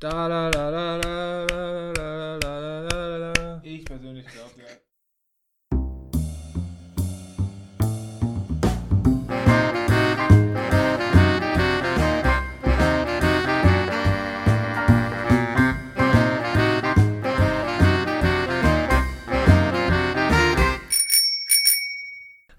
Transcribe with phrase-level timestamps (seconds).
[0.00, 3.60] Da, da, da, da, da, da, da, da, da, da.
[3.62, 4.64] Ich persönlich glaube ja.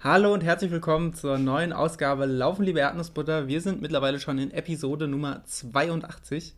[0.00, 3.48] Hallo und herzlich willkommen zur neuen Ausgabe Laufen, liebe Erdnussbutter.
[3.48, 6.54] Wir sind mittlerweile schon in Episode Nummer 82.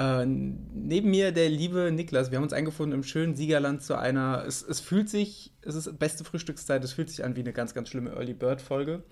[0.00, 2.30] Äh, neben mir der liebe Niklas.
[2.30, 4.44] Wir haben uns eingefunden im schönen Siegerland zu einer.
[4.46, 7.74] Es, es fühlt sich, es ist beste Frühstückszeit, es fühlt sich an wie eine ganz,
[7.74, 9.02] ganz schlimme Early Bird Folge.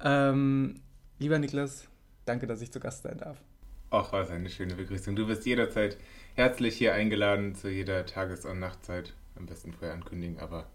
[0.00, 0.76] Ähm,
[1.18, 1.88] lieber Niklas,
[2.24, 3.42] danke, dass ich zu Gast sein darf.
[3.90, 5.16] Ach, was eine schöne Begrüßung.
[5.16, 5.96] Du bist jederzeit
[6.36, 9.14] herzlich hier eingeladen zu jeder Tages- und Nachtzeit.
[9.34, 10.66] Am besten vorher ankündigen, aber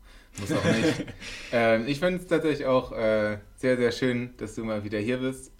[0.41, 1.05] muss auch nicht.
[1.53, 5.19] ähm, ich finde es tatsächlich auch äh, sehr, sehr schön, dass du mal wieder hier
[5.19, 5.53] bist.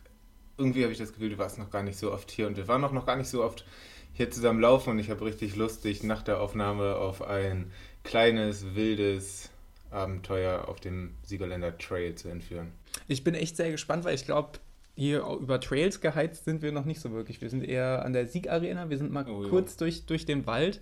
[0.58, 2.68] Irgendwie habe ich das Gefühl, du warst noch gar nicht so oft hier und wir
[2.68, 3.66] waren auch noch gar nicht so oft
[4.14, 7.72] hier zusammen laufen und ich habe richtig Lust, dich nach der Aufnahme auf ein
[8.04, 9.50] kleines, wildes
[9.92, 12.72] Abenteuer auf dem Siegerländer Trail zu entführen.
[13.08, 14.60] Ich bin echt sehr gespannt, weil ich glaube,
[14.96, 17.42] hier über Trails geheizt sind wir noch nicht so wirklich.
[17.42, 18.90] Wir sind eher an der Siegarena.
[18.90, 19.50] Wir sind mal Oh, ja.
[19.50, 20.82] kurz durch, durch den Wald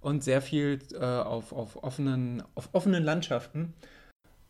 [0.00, 3.72] und sehr viel äh, auf, auf, offenen, auf offenen Landschaften.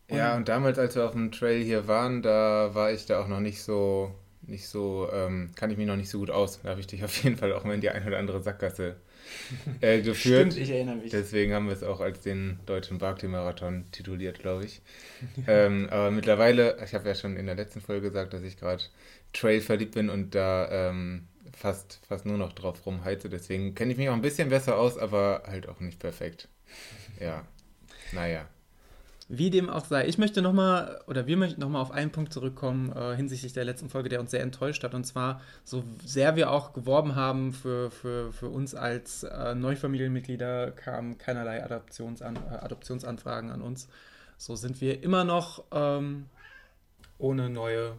[0.09, 3.27] Ja, und damals, als wir auf dem Trail hier waren, da war ich da auch
[3.27, 4.13] noch nicht so,
[4.47, 6.61] nicht so, ähm, kann ich mich noch nicht so gut aus.
[6.61, 8.95] Da habe ich dich auf jeden Fall auch mal in die ein oder andere Sackgasse
[9.81, 10.55] äh, geführt.
[10.57, 11.11] ich erinnere mich.
[11.11, 14.81] Deswegen haben wir es auch als den deutschen Barclay-Marathon tituliert, glaube ich.
[15.47, 18.83] ähm, aber mittlerweile, ich habe ja schon in der letzten Folge gesagt, dass ich gerade
[19.33, 23.29] Trail verliebt bin und da ähm, fast, fast nur noch drauf rumheize.
[23.29, 26.47] Deswegen kenne ich mich auch ein bisschen besser aus, aber halt auch nicht perfekt.
[27.19, 27.45] Ja,
[28.13, 28.47] naja.
[29.29, 32.93] Wie dem auch sei, ich möchte nochmal, oder wir möchten nochmal auf einen Punkt zurückkommen
[32.93, 34.93] äh, hinsichtlich der letzten Folge, der uns sehr enttäuscht hat.
[34.93, 40.71] Und zwar, so sehr wir auch geworben haben für, für, für uns als äh, Neufamilienmitglieder,
[40.71, 43.89] kamen keinerlei Adoptionsan äh, Adoptionsanfragen an uns.
[44.37, 46.27] So sind wir immer noch ähm,
[47.17, 47.95] ohne neue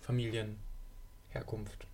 [0.00, 1.86] Familienherkunft.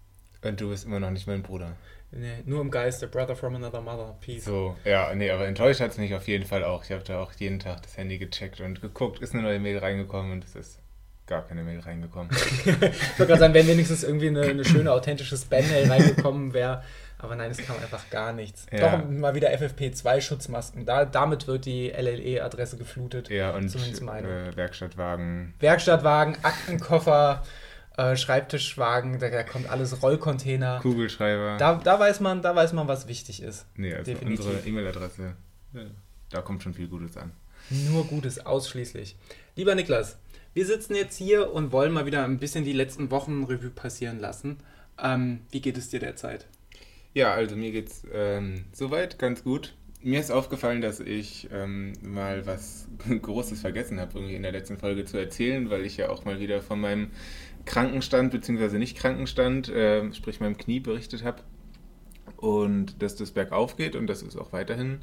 [0.43, 1.77] Und du bist immer noch nicht mein Bruder.
[2.16, 4.44] Nee, nur im Geiste, Brother from another mother, peace.
[4.44, 6.84] So, ja, nee, aber enttäuscht hat es mich auf jeden Fall auch.
[6.84, 9.78] Ich habe da auch jeden Tag das Handy gecheckt und geguckt, ist eine neue Mail
[9.78, 10.81] reingekommen und es ist
[11.27, 12.31] gar keine Mail reingekommen.
[12.65, 16.82] Ich wollte gerade sagen, wenn wenigstens irgendwie eine, eine schöne, authentische Spam-Mail reingekommen wäre.
[17.19, 18.66] Aber nein, es kam einfach gar nichts.
[18.71, 18.98] Ja.
[18.98, 20.84] Doch mal wieder FFP2-Schutzmasken.
[20.84, 23.31] Da, damit wird die LLE-Adresse geflutet.
[23.31, 24.50] Ja, und Zumindest meine.
[24.50, 25.54] äh, Werkstattwagen.
[25.59, 27.43] Werkstattwagen, Aktenkoffer,
[27.97, 30.81] äh, Schreibtischwagen, da, da kommt alles, Rollcontainer.
[30.81, 31.57] Kugelschreiber.
[31.59, 33.67] Da, da, weiß man, da weiß man, was wichtig ist.
[33.77, 34.47] nee, also definitiv.
[34.47, 35.37] unsere E-Mail-Adresse,
[35.73, 35.81] ja,
[36.31, 37.33] da kommt schon viel Gutes an.
[37.71, 39.17] Nur Gutes, ausschließlich.
[39.57, 40.19] Lieber Niklas,
[40.55, 44.19] wir sitzen jetzt hier und wollen mal wieder ein bisschen die letzten Wochen Revue passieren
[44.19, 44.59] lassen.
[45.03, 46.47] Ähm, wie geht es dir derzeit?
[47.15, 49.75] Ja, also mir geht's ähm, soweit ganz gut.
[50.03, 52.87] Mir ist aufgefallen, dass ich ähm, mal was
[53.23, 56.39] Großes vergessen habe, irgendwie in der letzten Folge zu erzählen, weil ich ja auch mal
[56.41, 57.11] wieder von meinem
[57.66, 58.78] Krankenstand bzw.
[58.78, 61.43] nicht Krankenstand, äh, sprich meinem Knie berichtet habe.
[62.37, 65.00] Und dass das bergauf geht und das ist auch weiterhin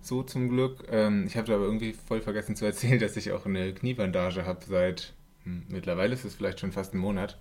[0.00, 0.84] so zum Glück.
[0.90, 4.64] Ähm, ich habe aber irgendwie voll vergessen zu erzählen, dass ich auch eine Kniebandage habe
[4.66, 7.38] seit, hm, mittlerweile ist es vielleicht schon fast ein Monat.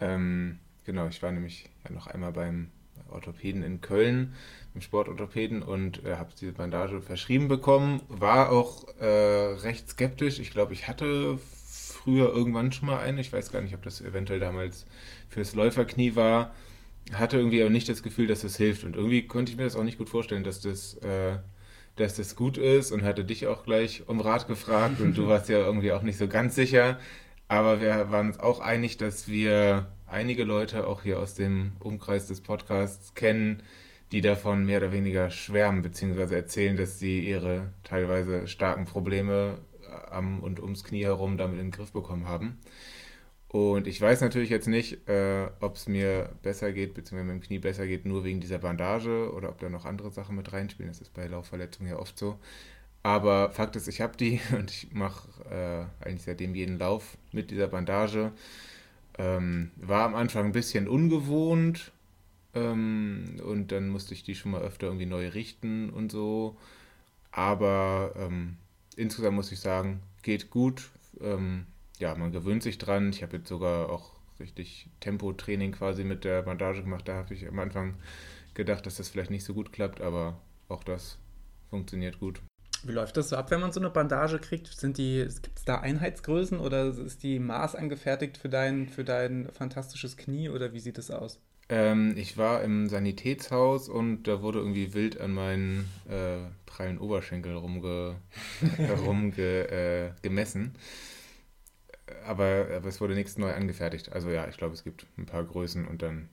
[0.00, 2.70] Ähm, genau, ich war nämlich ja noch einmal beim
[3.10, 4.34] Orthopäden in Köln,
[4.74, 8.02] im Sportorthopäden und äh, habe diese Bandage verschrieben bekommen.
[8.08, 10.38] War auch äh, recht skeptisch.
[10.38, 11.38] Ich glaube, ich hatte
[12.06, 13.20] früher irgendwann schon mal eine.
[13.20, 14.86] Ich weiß gar nicht, ob das eventuell damals
[15.28, 16.54] fürs Läuferknie war.
[17.12, 18.84] Hatte irgendwie aber nicht das Gefühl, dass das hilft.
[18.84, 21.38] Und irgendwie konnte ich mir das auch nicht gut vorstellen, dass das, äh,
[21.96, 25.48] dass das gut ist und hatte dich auch gleich um Rat gefragt und du warst
[25.48, 27.00] ja irgendwie auch nicht so ganz sicher.
[27.48, 32.28] Aber wir waren uns auch einig, dass wir einige Leute auch hier aus dem Umkreis
[32.28, 33.64] des Podcasts kennen,
[34.12, 39.58] die davon mehr oder weniger schwärmen, beziehungsweise erzählen, dass sie ihre teilweise starken Probleme
[40.10, 42.58] am und ums Knie herum damit in den Griff bekommen haben.
[43.48, 47.46] Und ich weiß natürlich jetzt nicht, äh, ob es mir besser geht, beziehungsweise mit dem
[47.46, 50.90] Knie besser geht, nur wegen dieser Bandage oder ob da noch andere Sachen mit reinspielen.
[50.90, 52.38] Das ist bei Laufverletzungen ja oft so.
[53.02, 57.50] Aber Fakt ist, ich habe die und ich mache äh, eigentlich seitdem jeden Lauf mit
[57.50, 58.32] dieser Bandage.
[59.18, 61.92] Ähm, war am Anfang ein bisschen ungewohnt
[62.54, 66.56] ähm, und dann musste ich die schon mal öfter irgendwie neu richten und so.
[67.30, 68.56] Aber ähm,
[68.96, 70.90] insgesamt muss ich sagen, geht gut.
[71.20, 71.66] Ähm,
[71.98, 73.10] ja, man gewöhnt sich dran.
[73.10, 77.08] Ich habe jetzt sogar auch richtig Tempotraining quasi mit der Bandage gemacht.
[77.08, 77.94] Da habe ich am Anfang
[78.54, 81.18] gedacht, dass das vielleicht nicht so gut klappt, aber auch das
[81.70, 82.40] funktioniert gut.
[82.84, 84.70] Wie läuft das so ab, wenn man so eine Bandage kriegt?
[84.80, 90.50] Gibt es da Einheitsgrößen oder ist die Maß angefertigt für dein, für dein fantastisches Knie
[90.50, 91.40] oder wie sieht das aus?
[91.68, 97.54] Ähm, ich war im Sanitätshaus und da wurde irgendwie wild an meinen äh, prallen Oberschenkel
[97.54, 98.16] rumge,
[99.04, 100.76] rumge, äh, gemessen.
[102.24, 104.12] Aber, aber es wurde nichts neu angefertigt.
[104.12, 106.28] Also ja, ich glaube, es gibt ein paar Größen und dann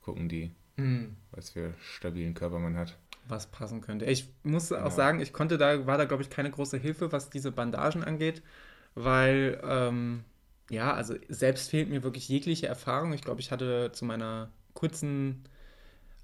[0.00, 1.16] gucken die, mhm.
[1.30, 2.98] was für stabilen Körper man hat.
[3.28, 4.04] Was passen könnte.
[4.06, 4.90] Ich muss auch ja.
[4.90, 8.42] sagen, ich konnte da, war da, glaube ich, keine große Hilfe, was diese Bandagen angeht,
[8.96, 10.24] weil, ähm,
[10.70, 13.12] ja, also selbst fehlt mir wirklich jegliche Erfahrung.
[13.12, 14.50] Ich glaube, ich hatte zu meiner
[14.82, 15.44] kurzen,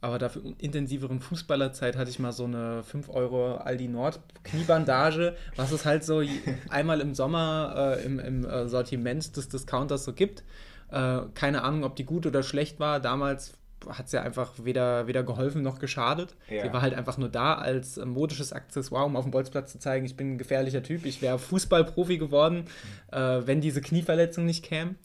[0.01, 5.71] aber dafür intensiveren Fußballerzeit hatte ich mal so eine 5 Euro Aldi Nord Kniebandage, was
[5.71, 6.23] es halt so
[6.69, 10.43] einmal im Sommer äh, im, im äh, Sortiment des Discounters so gibt.
[10.91, 12.99] Äh, keine Ahnung, ob die gut oder schlecht war.
[12.99, 13.55] Damals
[13.89, 16.35] hat es ja einfach weder, weder geholfen noch geschadet.
[16.51, 16.65] Ja.
[16.65, 19.79] Die war halt einfach nur da als äh, modisches Accessoire, um auf dem Bolzplatz zu
[19.79, 22.65] zeigen, ich bin ein gefährlicher Typ, ich wäre Fußballprofi geworden,
[23.13, 23.17] mhm.
[23.17, 24.97] äh, wenn diese Knieverletzung nicht käme.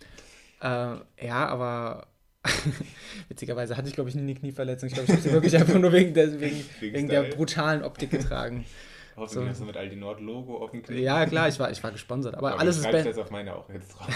[0.61, 2.07] Äh, ja, aber
[3.30, 4.88] witzigerweise hatte ich, glaube ich, nie eine Knieverletzung.
[4.88, 8.12] Ich glaube, ich habe sie wirklich einfach nur wegen der, wegen, wegen der brutalen Optik
[8.12, 8.66] getragen.
[9.16, 9.50] Hoffentlich so.
[9.50, 10.98] hast du mit Aldi Nord Logo auf dem Klick.
[10.98, 12.34] Ja, klar, ich war, ich war gesponsert.
[12.34, 13.22] Aber, aber alles ist besser.
[13.22, 14.07] auf meine auch jetzt drauf.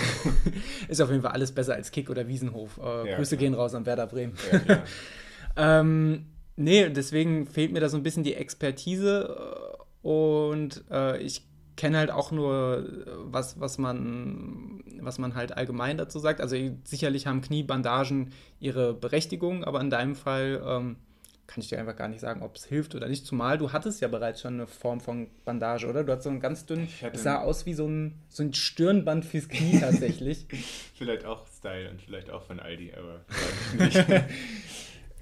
[0.87, 2.79] ist auf jeden Fall alles besser als Kick oder Wiesenhof.
[2.79, 3.49] Äh, ja, Grüße klar.
[3.49, 4.33] gehen raus an Werder Bremen.
[4.67, 4.83] Ja,
[5.79, 6.25] ähm,
[6.55, 11.43] nee, deswegen fehlt mir da so ein bisschen die Expertise äh, und äh, ich
[11.77, 12.85] kenne halt auch nur,
[13.31, 16.41] was, was, man, was man halt allgemein dazu sagt.
[16.41, 20.97] Also sicherlich haben Kniebandagen ihre Berechtigung, aber in deinem Fall ähm,
[21.47, 23.25] kann ich dir einfach gar nicht sagen, ob es hilft oder nicht.
[23.25, 26.03] Zumal du hattest ja bereits schon eine Form von Bandage, oder?
[26.03, 29.23] Du hattest so einen ganz dünnen, es sah aus wie so ein, so ein Stirnband
[29.23, 30.45] fürs Knie tatsächlich.
[30.95, 33.21] vielleicht auch Style und vielleicht auch von Aldi, aber
[33.83, 34.05] nicht.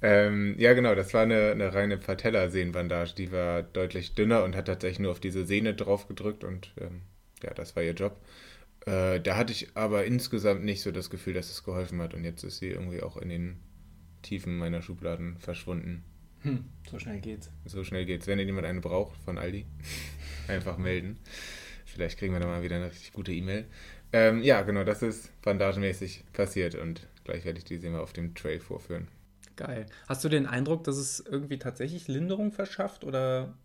[0.01, 3.15] Ähm, ja, genau, das war eine, eine reine Patellasehnenbandage.
[3.15, 7.01] Die war deutlich dünner und hat tatsächlich nur auf diese Sehne drauf gedrückt und ähm,
[7.44, 8.19] ja, das war ihr Job.
[8.86, 12.24] Äh, da hatte ich aber insgesamt nicht so das Gefühl, dass es geholfen hat und
[12.24, 13.59] jetzt ist sie irgendwie auch in den
[14.21, 16.03] Tiefen meiner Schubladen verschwunden.
[16.41, 17.50] Hm, so schnell geht's.
[17.65, 18.27] So schnell geht's.
[18.27, 19.65] Wenn jemand eine braucht von Aldi,
[20.48, 21.18] einfach melden.
[21.86, 23.65] Vielleicht kriegen wir dann mal wieder eine richtig gute E-Mail.
[24.13, 28.36] Ähm, ja, genau, das ist bandagenmäßig passiert und gleich werde ich diese mal auf dem
[28.36, 29.07] Trail vorführen.
[29.56, 29.86] Geil.
[30.07, 33.57] Hast du den Eindruck, dass es irgendwie tatsächlich Linderung verschafft oder,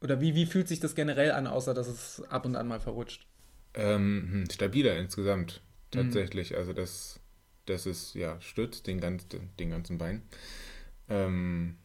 [0.00, 2.80] oder wie, wie fühlt sich das generell an, außer dass es ab und an mal
[2.80, 3.26] verrutscht?
[3.74, 5.62] Ähm, hm, stabiler insgesamt,
[5.94, 5.98] mhm.
[5.98, 6.52] tatsächlich.
[6.52, 6.56] Mhm.
[6.56, 7.20] Also das,
[7.66, 9.26] das ist, ja, stützt den, ganz,
[9.58, 10.22] den ganzen Bein.
[11.08, 11.76] Ähm,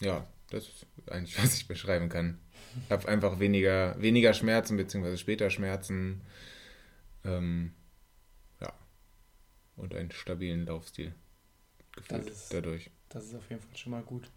[0.00, 2.38] ja, das ist eigentlich, was ich beschreiben kann.
[2.84, 6.20] Ich habe einfach weniger, weniger Schmerzen, beziehungsweise später Schmerzen.
[7.24, 7.72] Ähm,
[8.60, 8.72] ja.
[9.76, 11.12] Und einen stabilen Laufstil
[11.98, 12.90] gefühlt das ist, dadurch.
[13.08, 14.30] Das ist auf jeden Fall schon mal gut.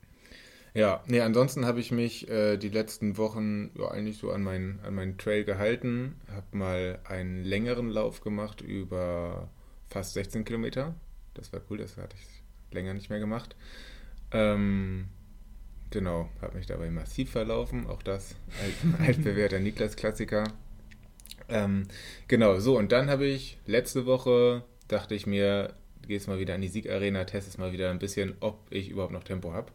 [0.74, 4.80] Ja, nee, ansonsten habe ich mich äh, die letzten Wochen ja, eigentlich so an meinen,
[4.82, 6.16] an meinen Trail gehalten.
[6.32, 9.50] Habe mal einen längeren Lauf gemacht über
[9.90, 10.96] fast 16 Kilometer.
[11.34, 13.56] Das war cool, das hatte ich länger nicht mehr gemacht.
[14.32, 15.10] Ähm,
[15.92, 17.86] Genau, habe mich dabei massiv verlaufen.
[17.86, 20.46] Auch das alt, altbewährter Niklas-Klassiker.
[21.50, 21.88] Ähm,
[22.30, 25.74] genau, so und dann habe ich letzte Woche, dachte ich mir,
[26.08, 29.24] gehst mal wieder an die Siegarena, testest mal wieder ein bisschen, ob ich überhaupt noch
[29.24, 29.72] Tempo habe.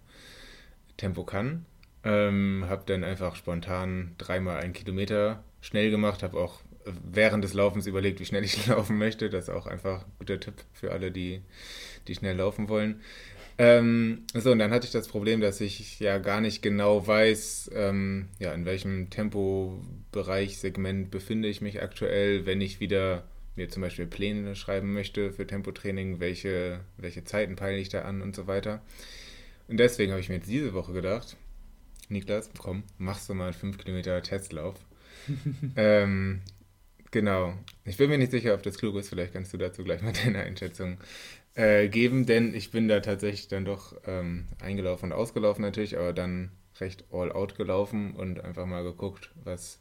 [0.96, 1.66] Tempo kann.
[2.04, 7.86] Ähm, habe dann einfach spontan dreimal einen Kilometer schnell gemacht, habe auch während des Laufens
[7.86, 9.28] überlegt, wie schnell ich laufen möchte.
[9.30, 11.42] Das ist auch einfach ein guter Tipp für alle, die,
[12.06, 13.00] die schnell laufen wollen.
[13.58, 17.70] Ähm, so, und dann hatte ich das Problem, dass ich ja gar nicht genau weiß,
[17.74, 23.24] ähm, ja, in welchem Tempobereich, Segment befinde ich mich aktuell, wenn ich wieder
[23.56, 28.22] mir zum Beispiel Pläne schreiben möchte für Tempotraining, welche, welche Zeiten peile ich da an
[28.22, 28.82] und so weiter.
[29.68, 31.36] Und deswegen habe ich mir jetzt diese Woche gedacht,
[32.08, 34.76] Niklas, komm, machst du mal einen 5 Kilometer Testlauf.
[35.76, 36.40] ähm,
[37.10, 37.54] genau.
[37.84, 39.08] Ich bin mir nicht sicher, ob das klug ist.
[39.08, 40.98] Vielleicht kannst du dazu gleich mal deine Einschätzung
[41.54, 46.12] äh, geben, denn ich bin da tatsächlich dann doch ähm, eingelaufen und ausgelaufen natürlich, aber
[46.12, 49.80] dann recht all out gelaufen und einfach mal geguckt, was,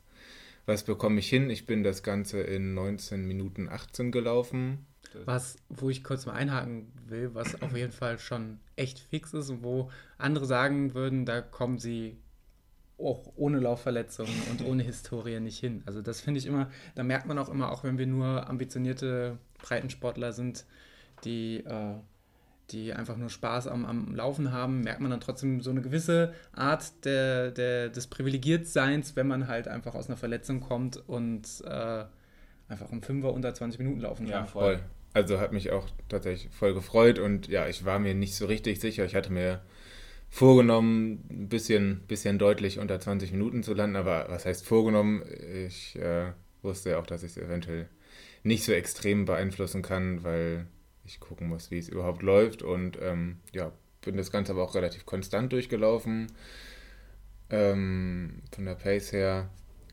[0.66, 1.50] was bekomme ich hin.
[1.50, 4.86] Ich bin das Ganze in 19 Minuten 18 gelaufen.
[5.24, 9.50] Was, wo ich kurz mal einhaken will, was auf jeden Fall schon echt fix ist
[9.50, 12.18] und wo andere sagen würden, da kommen sie
[12.98, 15.84] auch ohne Laufverletzungen und ohne Historie nicht hin.
[15.86, 19.38] Also das finde ich immer, da merkt man auch immer, auch wenn wir nur ambitionierte
[19.62, 20.66] Breitensportler sind,
[21.24, 21.96] die, äh,
[22.72, 26.34] die einfach nur Spaß am, am Laufen haben, merkt man dann trotzdem so eine gewisse
[26.52, 32.06] Art der, der, des Privilegiertseins, wenn man halt einfach aus einer Verletzung kommt und äh,
[32.68, 34.42] einfach um Fünfer unter 20 Minuten laufen kann.
[34.42, 34.80] Ja, voll.
[35.14, 38.80] Also hat mich auch tatsächlich voll gefreut und ja, ich war mir nicht so richtig
[38.80, 39.06] sicher.
[39.06, 39.62] Ich hatte mir
[40.30, 45.24] vorgenommen, ein bisschen, bisschen deutlich unter 20 Minuten zu landen, aber was heißt vorgenommen?
[45.68, 47.88] Ich äh, wusste ja auch, dass ich es eventuell
[48.44, 50.68] nicht so extrem beeinflussen kann, weil
[51.06, 52.62] ich gucken muss, wie es überhaupt läuft.
[52.62, 53.72] Und ähm, ja,
[54.02, 56.28] bin das Ganze aber auch relativ konstant durchgelaufen.
[57.50, 59.50] Ähm, von der Pace her.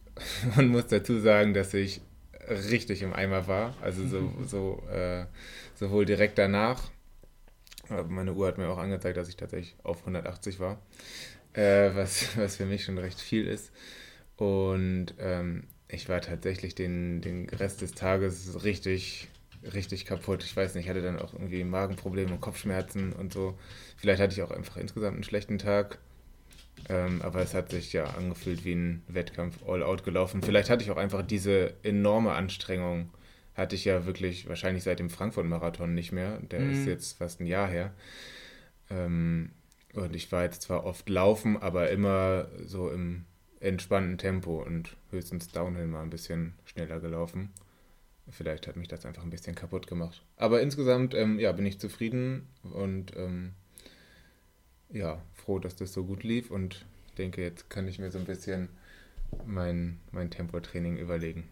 [0.57, 2.01] Man muss dazu sagen, dass ich
[2.49, 3.75] richtig im Eimer war.
[3.81, 5.27] Also so, so äh,
[5.75, 6.91] sowohl direkt danach.
[8.09, 10.81] Meine Uhr hat mir auch angezeigt, dass ich tatsächlich auf 180 war.
[11.53, 13.71] Äh, was, was für mich schon recht viel ist.
[14.37, 19.29] Und ähm, ich war tatsächlich den, den Rest des Tages richtig,
[19.75, 20.43] richtig kaputt.
[20.45, 23.59] Ich weiß nicht, ich hatte dann auch irgendwie Magenprobleme und Kopfschmerzen und so.
[23.97, 25.99] Vielleicht hatte ich auch einfach insgesamt einen schlechten Tag.
[26.89, 30.43] Ähm, aber es hat sich ja angefühlt wie ein Wettkampf all out gelaufen.
[30.43, 33.11] Vielleicht hatte ich auch einfach diese enorme Anstrengung,
[33.55, 36.41] hatte ich ja wirklich wahrscheinlich seit dem Frankfurt-Marathon nicht mehr.
[36.41, 36.73] Der mhm.
[36.73, 37.93] ist jetzt fast ein Jahr her.
[38.91, 39.51] Ähm,
[39.95, 43.27] und ich war jetzt zwar oft laufen, aber immer so im
[43.61, 47.53] entspannten Tempo und höchstens Downhill mal ein bisschen schneller gelaufen.
[48.31, 50.23] Vielleicht hat mich das einfach ein bisschen kaputt gemacht.
[50.37, 53.53] Aber insgesamt ähm, ja, bin ich zufrieden und ähm,
[54.91, 56.85] ja, froh, dass das so gut lief und
[57.19, 58.69] denke, jetzt kann ich mir so ein bisschen
[59.45, 61.49] mein, mein Tempotraining überlegen.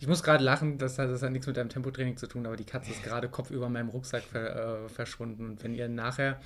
[0.00, 2.56] Ich muss gerade lachen, das hat, das hat nichts mit deinem Tempotraining zu tun, aber
[2.56, 5.50] die Katze ist gerade Kopf über meinem Rucksack ver, äh, verschwunden.
[5.50, 6.40] Und wenn ihr nachher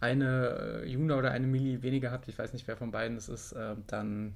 [0.00, 3.28] eine äh, Juna oder eine Milli weniger habt, ich weiß nicht, wer von beiden es
[3.28, 4.34] ist, äh, dann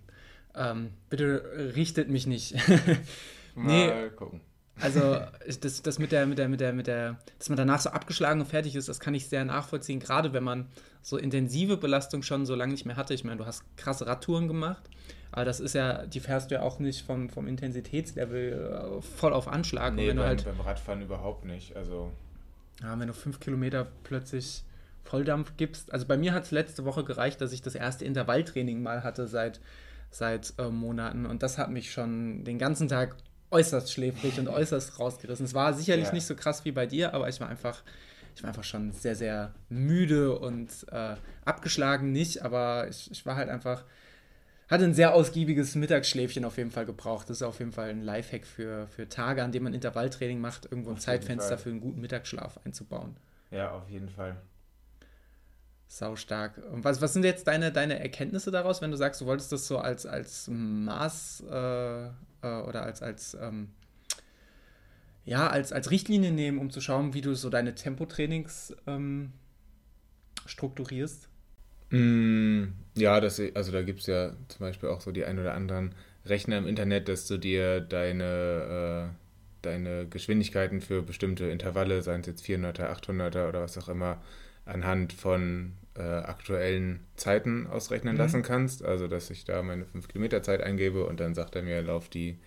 [0.54, 2.54] ähm, bitte richtet mich nicht.
[3.54, 4.40] Mal nee, gucken.
[4.80, 5.21] Also
[5.61, 8.40] das, das mit der, mit der, mit der, mit der, dass man danach so abgeschlagen
[8.40, 10.69] und fertig ist, das kann ich sehr nachvollziehen, gerade wenn man
[11.02, 13.12] so intensive Belastung schon so lange nicht mehr hatte.
[13.12, 14.83] Ich meine, du hast krasse Radtouren gemacht,
[15.33, 19.33] aber das ist ja, die fährst du ja auch nicht vom, vom Intensitätslevel äh, voll
[19.33, 19.95] auf Anschlag.
[19.95, 21.76] Nee, und wenn beim, du halt, beim Radfahren überhaupt nicht.
[21.76, 22.11] Also.
[22.83, 24.64] Ja, wenn du fünf Kilometer plötzlich
[25.04, 25.92] Volldampf gibst.
[25.92, 29.26] Also bei mir hat es letzte Woche gereicht, dass ich das erste Intervalltraining mal hatte
[29.26, 29.61] seit,
[30.11, 31.26] seit äh, Monaten.
[31.26, 33.16] Und das hat mich schon den ganzen Tag
[33.50, 35.47] äußerst schläfrig und äußerst rausgerissen.
[35.47, 36.12] Es war sicherlich ja.
[36.12, 37.83] nicht so krass wie bei dir, aber ich war einfach,
[38.35, 43.37] ich war einfach schon sehr, sehr müde und äh, abgeschlagen nicht, aber ich, ich war
[43.37, 43.85] halt einfach,
[44.69, 47.28] hatte ein sehr ausgiebiges Mittagsschläfchen auf jeden Fall gebraucht.
[47.28, 50.66] Das ist auf jeden Fall ein Lifehack für, für Tage, an denen man Intervalltraining macht,
[50.66, 53.16] irgendwo ein Zeitfenster für einen guten Mittagsschlaf einzubauen.
[53.50, 54.37] Ja, auf jeden Fall.
[55.88, 56.62] Sau stark.
[56.71, 59.66] Und was, was sind jetzt deine, deine Erkenntnisse daraus, wenn du sagst, du wolltest das
[59.66, 62.11] so als, als Maß äh,
[62.42, 63.68] äh, oder als, als, ähm,
[65.25, 69.32] ja, als, als Richtlinie nehmen, um zu schauen, wie du so deine Tempotrainings ähm,
[70.47, 71.28] strukturierst?
[71.90, 72.64] Mm,
[72.97, 75.94] ja, das, also da gibt es ja zum Beispiel auch so die ein oder anderen
[76.25, 79.14] Rechner im Internet, dass du dir deine, äh,
[79.62, 84.23] deine Geschwindigkeiten für bestimmte Intervalle, seien es jetzt 400er, 800er oder was auch immer,
[84.64, 88.20] anhand von äh, aktuellen Zeiten ausrechnen mhm.
[88.20, 88.85] lassen kannst.
[88.85, 92.09] Also, dass ich da meine 5 Kilometer Zeit eingebe und dann sagt er mir, lauf
[92.09, 92.38] die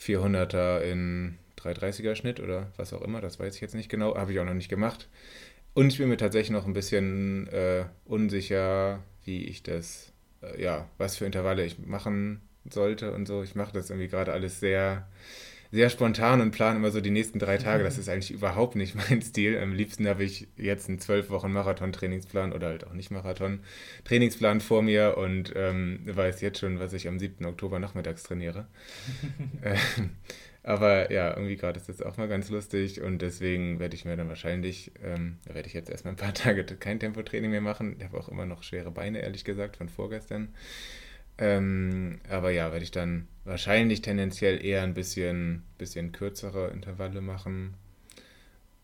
[0.00, 3.20] 400er in 330er Schnitt oder was auch immer.
[3.20, 4.16] Das weiß ich jetzt nicht genau.
[4.16, 5.08] Habe ich auch noch nicht gemacht.
[5.74, 10.88] Und ich bin mir tatsächlich noch ein bisschen äh, unsicher, wie ich das, äh, ja,
[10.98, 13.42] was für Intervalle ich machen sollte und so.
[13.42, 15.08] Ich mache das irgendwie gerade alles sehr
[15.70, 17.84] sehr spontan und plane immer so die nächsten drei Tage.
[17.84, 19.58] Das ist eigentlich überhaupt nicht mein Stil.
[19.58, 24.82] Am liebsten habe ich jetzt einen zwölf Wochen Marathon-Trainingsplan oder halt auch nicht Marathon-Trainingsplan vor
[24.82, 27.44] mir und ähm, weiß jetzt schon, was ich am 7.
[27.46, 28.66] Oktober nachmittags trainiere.
[29.62, 30.10] Ähm,
[30.62, 34.16] aber ja, irgendwie gerade ist das auch mal ganz lustig und deswegen werde ich mir
[34.16, 37.96] dann wahrscheinlich, ähm, werde ich jetzt erstmal ein paar Tage kein Tempotraining mehr machen.
[37.98, 40.48] Ich habe auch immer noch schwere Beine, ehrlich gesagt, von vorgestern.
[41.38, 47.74] Ähm, aber ja, werde ich dann wahrscheinlich tendenziell eher ein bisschen, bisschen kürzere Intervalle machen.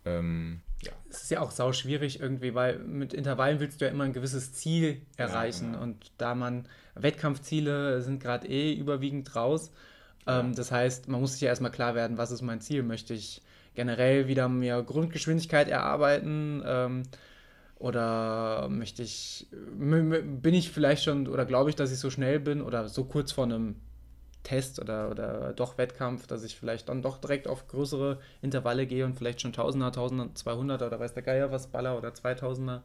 [0.05, 0.93] Ähm, ja.
[1.11, 4.13] Es ist ja auch sau schwierig irgendwie, weil mit Intervallen willst du ja immer ein
[4.13, 5.67] gewisses Ziel erreichen.
[5.67, 5.83] Ja, genau.
[5.83, 9.73] Und da man Wettkampfziele sind gerade eh überwiegend raus.
[10.27, 10.41] Ja.
[10.41, 12.83] Ähm, das heißt, man muss sich ja erstmal klar werden, was ist mein Ziel?
[12.83, 13.43] Möchte ich
[13.75, 16.63] generell wieder mehr Grundgeschwindigkeit erarbeiten?
[16.65, 17.03] Ähm,
[17.77, 22.63] oder möchte ich, bin ich vielleicht schon, oder glaube ich, dass ich so schnell bin
[22.63, 23.77] oder so kurz vor einem
[24.45, 29.05] Test oder, oder doch Wettkampf, dass ich vielleicht dann doch direkt auf größere Intervalle gehe
[29.05, 32.83] und vielleicht schon Tausender, Tausender, 200 oder weiß der Geier was Baller oder 2000er.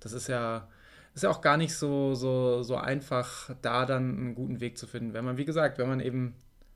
[0.00, 0.68] Das ist ja,
[1.14, 4.86] ist ja auch gar nicht so, so, so einfach, da dann einen guten Weg zu
[4.86, 5.12] finden.
[5.12, 6.34] Wenn man, wie gesagt, wenn man eben,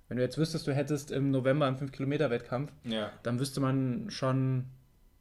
[0.09, 3.11] wenn du jetzt wüsstest, du hättest im November einen 5-Kilometer-Wettkampf, ja.
[3.23, 4.67] dann wüsste man schon,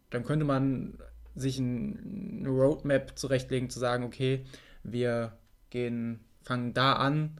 [0.10, 1.00] dann könnte man
[1.36, 4.46] sich ein, eine Roadmap zurechtlegen, zu sagen, okay,
[4.84, 5.34] wir
[5.70, 7.40] gehen, fangen da an,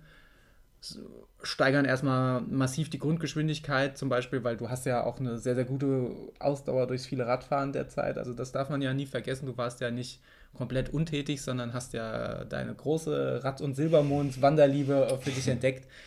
[1.42, 5.66] steigern erstmal massiv die Grundgeschwindigkeit, zum Beispiel, weil du hast ja auch eine sehr, sehr
[5.66, 8.18] gute Ausdauer durchs viele Radfahren derzeit.
[8.18, 9.46] Also das darf man ja nie vergessen.
[9.46, 10.22] Du warst ja nicht
[10.54, 15.88] komplett untätig, sondern hast ja deine große Rad- und Silbermond-Wanderliebe für dich entdeckt.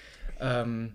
[0.41, 0.93] Ähm,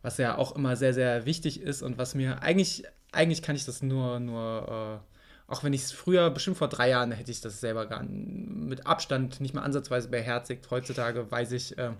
[0.00, 3.64] was ja auch immer sehr, sehr wichtig ist und was mir eigentlich eigentlich kann ich
[3.64, 5.09] das nur, nur äh,
[5.50, 8.86] auch wenn ich es früher, bestimmt vor drei Jahren, hätte ich das selber gar mit
[8.86, 10.70] Abstand nicht mal ansatzweise beherzigt.
[10.70, 11.90] Heutzutage weiß ich, äh,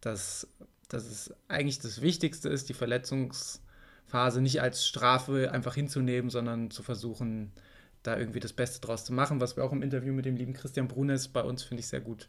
[0.00, 0.48] dass,
[0.88, 6.82] dass es eigentlich das Wichtigste ist, die Verletzungsphase nicht als Strafe einfach hinzunehmen, sondern zu
[6.82, 7.52] versuchen,
[8.02, 10.54] da irgendwie das Beste draus zu machen, was wir auch im Interview mit dem lieben
[10.54, 12.28] Christian Brunes bei uns, finde ich, sehr gut,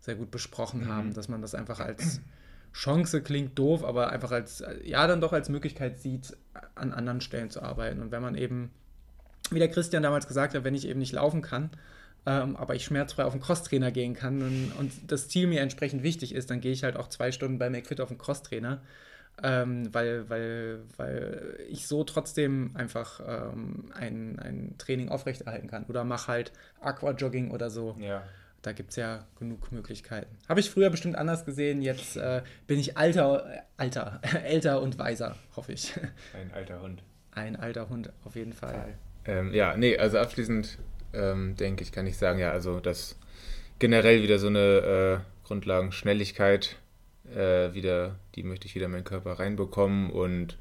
[0.00, 0.88] sehr gut besprochen mhm.
[0.88, 2.20] haben, dass man das einfach als
[2.74, 6.36] Chance klingt doof, aber einfach als, ja, dann doch als Möglichkeit sieht,
[6.74, 8.02] an anderen Stellen zu arbeiten.
[8.02, 8.72] Und wenn man eben,
[9.50, 11.70] wie der Christian damals gesagt hat, wenn ich eben nicht laufen kann,
[12.26, 16.02] ähm, aber ich schmerzfrei auf den Crosstrainer gehen kann und, und, das Ziel mir entsprechend
[16.02, 18.80] wichtig ist, dann gehe ich halt auch zwei Stunden bei McFit auf den Crosstrainer,
[19.42, 26.04] ähm, weil, weil, weil ich so trotzdem einfach ähm, ein, ein Training aufrechterhalten kann oder
[26.04, 27.96] mache halt Aquajogging oder so.
[27.98, 28.22] Ja
[28.62, 30.36] da gibt es ja genug Möglichkeiten.
[30.48, 34.98] Habe ich früher bestimmt anders gesehen, jetzt äh, bin ich alter, äh, alter, älter und
[34.98, 35.92] weiser, hoffe ich.
[36.32, 37.02] Ein alter Hund.
[37.32, 38.94] Ein alter Hund, auf jeden Fall.
[39.26, 40.78] Ähm, ja, nee, also abschließend
[41.12, 43.18] ähm, denke ich, kann ich sagen, ja, also dass
[43.78, 46.76] generell wieder so eine äh, Grundlagenschnelligkeit
[47.34, 50.58] äh, wieder, die möchte ich wieder in meinen Körper reinbekommen und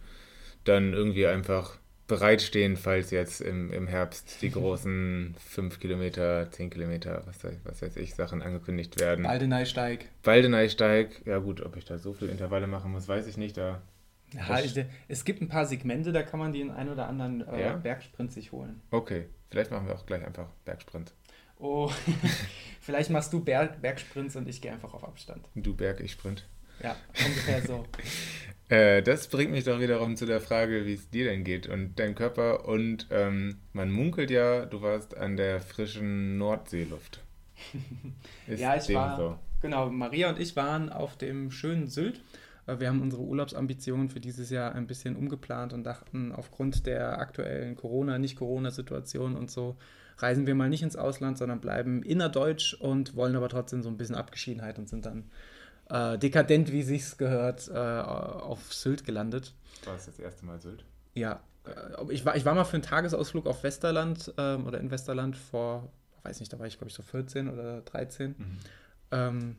[0.64, 1.78] dann irgendwie einfach
[2.08, 7.96] bereitstehen, falls jetzt im, im Herbst die großen 5 Kilometer, 10 Kilometer, was, was weiß
[7.98, 9.24] ich, Sachen angekündigt werden.
[9.24, 10.10] Baldeneysteig.
[10.24, 13.56] Baldeneysteig, ja gut, ob ich da so viele Intervalle machen muss, weiß ich nicht.
[13.56, 13.82] Da
[14.34, 14.60] ja,
[15.08, 17.74] es gibt ein paar Segmente, da kann man den einen oder anderen äh, ja?
[17.76, 18.82] Bergsprint sich holen.
[18.92, 21.14] Okay, vielleicht machen wir auch gleich einfach Bergsprint.
[21.60, 21.92] Oh,
[22.82, 25.48] vielleicht machst du Berg Bergsprints und ich gehe einfach auf Abstand.
[25.56, 26.48] Du Berg, ich Sprint.
[26.82, 26.96] Ja,
[27.26, 27.86] ungefähr so.
[28.72, 32.00] Äh, das bringt mich doch wiederum zu der Frage, wie es dir denn geht und
[32.00, 32.70] deinem Körper.
[32.70, 37.20] Und ähm, man munkelt ja, du warst an der frischen Nordseeluft.
[38.48, 39.18] ja, ich war.
[39.18, 39.40] So?
[39.62, 42.22] Genau, Maria und ich waren auf dem schönen Sylt.
[42.72, 47.20] Äh, wir haben unsere Urlaubsambitionen für dieses Jahr ein bisschen umgeplant und dachten, aufgrund der
[47.20, 49.78] aktuellen Corona-, Nicht-Corona-Situation und so,
[50.18, 53.98] reisen wir mal nicht ins Ausland, sondern bleiben innerdeutsch und wollen aber trotzdem so ein
[53.98, 55.32] bisschen Abgeschiedenheit und sind dann
[55.90, 59.54] äh, dekadent, wie sich's gehört, äh, auf Sylt gelandet.
[59.86, 60.86] War das das erste Mal Sylt?
[61.16, 61.42] Ja.
[61.66, 65.36] Äh, ich, war, ich war mal für einen Tagesausflug auf Westerland ähm, oder in Westerland
[65.36, 65.92] vor,
[66.24, 68.36] weiß nicht, da war ich glaube ich so 14 oder 13.
[68.38, 68.58] Mhm.
[69.12, 69.56] Ähm,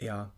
[0.00, 0.32] ja.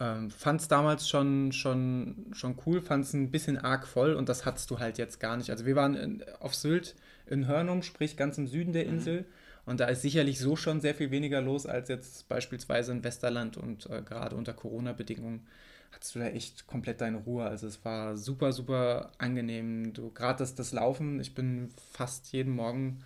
[0.00, 4.28] Ähm, fand es damals schon, schon, schon cool, fand es ein bisschen arg voll und
[4.28, 5.50] das hattest du halt jetzt gar nicht.
[5.50, 8.90] Also wir waren in, auf Sylt in Hörnum, sprich ganz im Süden der mhm.
[8.90, 9.20] Insel.
[9.20, 9.26] Mhm.
[9.66, 13.56] Und da ist sicherlich so schon sehr viel weniger los als jetzt beispielsweise in Westerland
[13.56, 15.46] und äh, gerade unter Corona-Bedingungen
[15.90, 17.44] hattest du da echt komplett deine Ruhe.
[17.44, 19.92] Also es war super, super angenehm.
[19.92, 22.98] Du gerade das, das Laufen, ich bin fast jeden Morgen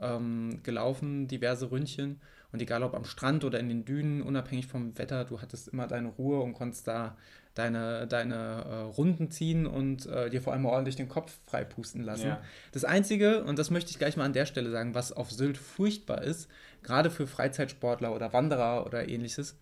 [0.00, 2.20] ähm, gelaufen, diverse Ründchen.
[2.52, 5.86] Und egal ob am Strand oder in den Dünen, unabhängig vom Wetter, du hattest immer
[5.86, 7.16] deine Ruhe und konntest da
[7.54, 12.28] deine, deine äh, Runden ziehen und äh, dir vor allem ordentlich den Kopf freipusten lassen.
[12.28, 12.42] Ja.
[12.72, 15.58] Das Einzige, und das möchte ich gleich mal an der Stelle sagen, was auf Sylt
[15.58, 16.48] furchtbar ist,
[16.82, 19.56] gerade für Freizeitsportler oder Wanderer oder ähnliches,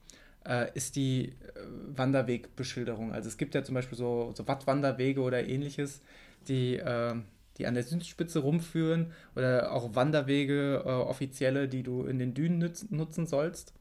[0.46, 1.32] äh, ist die äh,
[1.96, 3.12] Wanderwegbeschilderung.
[3.12, 6.00] Also es gibt ja zum Beispiel so, so Wattwanderwege oder ähnliches,
[6.48, 7.14] die äh,
[7.60, 12.58] die an der Südspitze rumführen oder auch Wanderwege, äh, offizielle, die du in den Dünen
[12.90, 13.74] nutzen sollst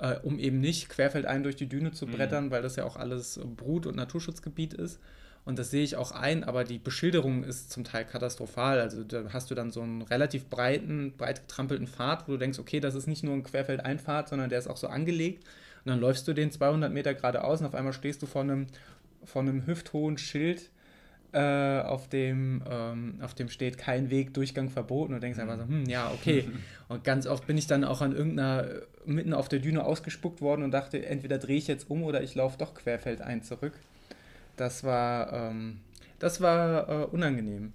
[0.00, 2.12] äh, um eben nicht querfeldein durch die Düne zu mhm.
[2.12, 2.50] brettern, mhm.
[2.50, 5.00] weil das ja auch alles Brut- und Naturschutzgebiet ist.
[5.44, 8.80] Und das sehe ich auch ein, aber die Beschilderung ist zum Teil katastrophal.
[8.80, 12.58] Also da hast du dann so einen relativ breiten, breit getrampelten Pfad, wo du denkst,
[12.58, 15.44] okay, das ist nicht nur ein Querfeldeinpfad, sondern der ist auch so angelegt.
[15.84, 18.66] Und dann läufst du den 200 Meter geradeaus und auf einmal stehst du vor einem,
[19.24, 20.70] vor einem hüfthohen Schild,
[21.32, 25.64] äh, auf, dem, ähm, auf dem steht kein Weg, Durchgang verboten und denkst einfach so,
[25.64, 26.48] hm, ja, okay.
[26.88, 28.66] Und ganz oft bin ich dann auch an irgendeiner,
[29.04, 32.34] mitten auf der Düne ausgespuckt worden und dachte, entweder drehe ich jetzt um oder ich
[32.34, 33.74] laufe doch querfeldein zurück.
[34.56, 35.80] Das war, ähm,
[36.18, 37.74] das war äh, unangenehm.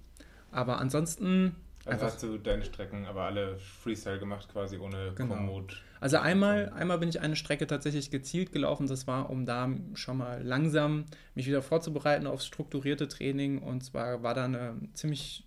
[0.50, 1.54] Aber ansonsten.
[1.86, 5.34] Also hast du deine Strecken aber alle Freestyle gemacht, quasi ohne genau.
[5.34, 5.82] Komoot.
[6.00, 8.86] Also einmal, einmal bin ich eine Strecke tatsächlich gezielt gelaufen.
[8.86, 13.58] Das war, um da schon mal langsam mich wieder vorzubereiten aufs strukturierte Training.
[13.58, 15.44] Und zwar war da eine ziemlich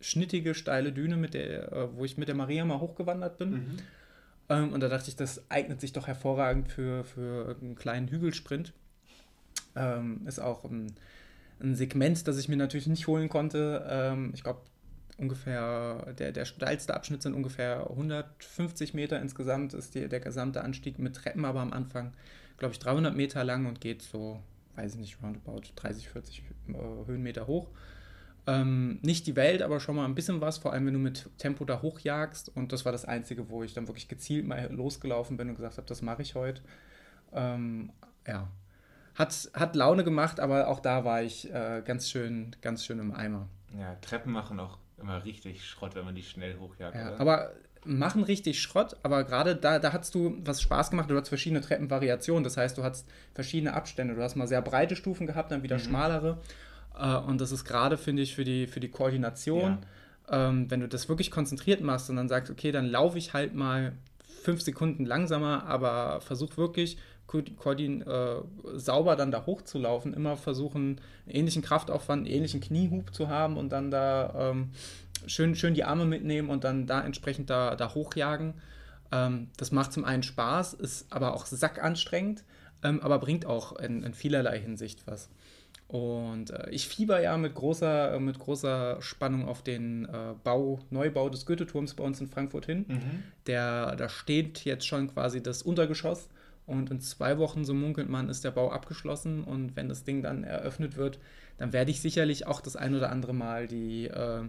[0.00, 3.50] schnittige, steile Düne, mit der, äh, wo ich mit der Maria mal hochgewandert bin.
[3.50, 3.76] Mhm.
[4.48, 8.72] Ähm, und da dachte ich, das eignet sich doch hervorragend für, für einen kleinen Hügelsprint.
[9.76, 10.94] Ähm, ist auch ein,
[11.60, 13.86] ein Segment, das ich mir natürlich nicht holen konnte.
[13.88, 14.60] Ähm, ich glaube,
[15.18, 20.98] ungefähr, der, der steilste Abschnitt sind ungefähr 150 Meter insgesamt, ist die, der gesamte Anstieg
[20.98, 22.14] mit Treppen, aber am Anfang,
[22.56, 24.40] glaube ich, 300 Meter lang und geht so,
[24.76, 26.72] weiß ich nicht, roundabout 30, 40 äh,
[27.06, 27.68] Höhenmeter hoch.
[28.46, 31.28] Ähm, nicht die Welt, aber schon mal ein bisschen was, vor allem wenn du mit
[31.36, 32.56] Tempo da hochjagst.
[32.56, 35.76] Und das war das Einzige, wo ich dann wirklich gezielt mal losgelaufen bin und gesagt
[35.76, 36.62] habe, das mache ich heute.
[37.32, 37.90] Ähm,
[38.26, 38.48] ja,
[39.16, 43.12] hat, hat Laune gemacht, aber auch da war ich äh, ganz schön, ganz schön im
[43.12, 43.48] Eimer.
[43.78, 46.94] Ja, Treppen machen auch immer richtig Schrott, wenn man die schnell hochjagt.
[46.94, 47.52] Ja, aber
[47.84, 51.10] machen richtig Schrott, aber gerade da, da hast du was Spaß gemacht.
[51.10, 52.44] Du hast verschiedene Treppenvariationen.
[52.44, 54.14] Das heißt, du hast verschiedene Abstände.
[54.14, 55.82] Du hast mal sehr breite Stufen gehabt, dann wieder mhm.
[55.82, 56.38] schmalere.
[56.98, 59.78] Äh, und das ist gerade, finde ich, für die, für die Koordination,
[60.30, 60.48] ja.
[60.48, 63.54] ähm, wenn du das wirklich konzentriert machst und dann sagst, okay, dann laufe ich halt
[63.54, 63.92] mal
[64.42, 66.98] fünf Sekunden langsamer, aber versuch wirklich
[67.28, 68.36] Koordin, äh,
[68.74, 73.70] sauber dann da hochzulaufen, immer versuchen, einen ähnlichen Kraftaufwand, einen ähnlichen Kniehub zu haben und
[73.70, 74.70] dann da ähm,
[75.26, 78.54] schön, schön die Arme mitnehmen und dann da entsprechend da, da hochjagen.
[79.12, 82.44] Ähm, das macht zum einen Spaß, ist aber auch sackanstrengend,
[82.82, 85.28] ähm, aber bringt auch in, in, vielerlei Hinsicht was.
[85.86, 90.80] Und äh, ich fieber ja mit großer, äh, mit großer Spannung auf den äh, Bau,
[90.90, 92.84] Neubau des Goethe-Turms bei uns in Frankfurt hin.
[92.88, 93.22] Mhm.
[93.46, 96.28] Der, da steht jetzt schon quasi das Untergeschoss.
[96.68, 99.42] Und in zwei Wochen, so munkelt man, ist der Bau abgeschlossen.
[99.42, 101.18] Und wenn das Ding dann eröffnet wird,
[101.56, 104.42] dann werde ich sicherlich auch das ein oder andere Mal die, äh,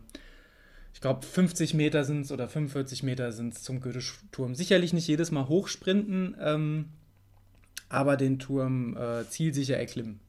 [0.93, 4.53] ich glaube, 50 Meter sind es oder 45 Meter sind es zum Goethe-Turm.
[4.53, 6.89] Sicherlich nicht jedes Mal hochsprinten, ähm,
[7.87, 10.19] aber den Turm äh, zielsicher erklimmen.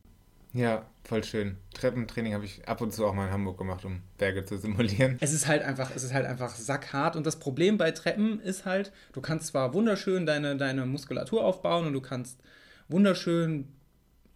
[0.52, 1.56] Ja, voll schön.
[1.74, 5.16] Treppentraining habe ich ab und zu auch mal in Hamburg gemacht, um Berge zu simulieren.
[5.20, 7.16] Es ist halt einfach, es ist halt einfach sackhart.
[7.16, 11.86] Und das Problem bei Treppen ist halt, du kannst zwar wunderschön deine, deine Muskulatur aufbauen
[11.86, 12.40] und du kannst
[12.88, 13.68] wunderschön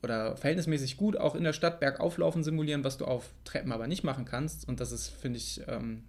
[0.02, 4.04] oder verhältnismäßig gut auch in der Stadt Bergauflaufen simulieren, was du auf Treppen aber nicht
[4.04, 4.68] machen kannst.
[4.68, 6.04] Und das ist, finde ich, ähm,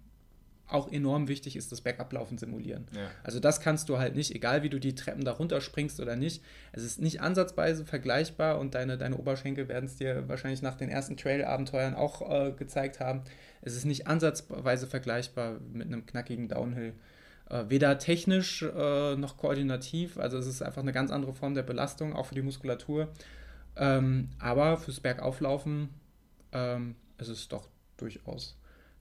[0.68, 2.86] auch enorm wichtig ist das Backup-Laufen simulieren.
[2.92, 3.08] Ja.
[3.22, 6.42] Also das kannst du halt nicht, egal wie du die Treppen da runterspringst oder nicht.
[6.72, 10.88] Es ist nicht ansatzweise vergleichbar und deine, deine Oberschenkel werden es dir wahrscheinlich nach den
[10.88, 13.22] ersten Trail-Abenteuern auch äh, gezeigt haben.
[13.62, 16.94] Es ist nicht ansatzweise vergleichbar mit einem knackigen Downhill.
[17.48, 21.62] Äh, weder technisch äh, noch koordinativ, also es ist einfach eine ganz andere Form der
[21.62, 23.08] Belastung, auch für die Muskulatur.
[23.76, 25.90] Ähm, aber fürs Bergauflaufen
[26.52, 28.56] ähm, ist es doch durchaus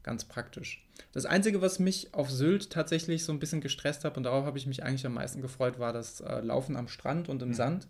[0.06, 0.86] ganz praktisch.
[1.12, 4.58] Das Einzige, was mich auf Sylt tatsächlich so ein bisschen gestresst hat, und darauf habe
[4.58, 7.54] ich mich eigentlich am meisten gefreut, war das äh, Laufen am Strand und im mhm.
[7.54, 7.88] Sand.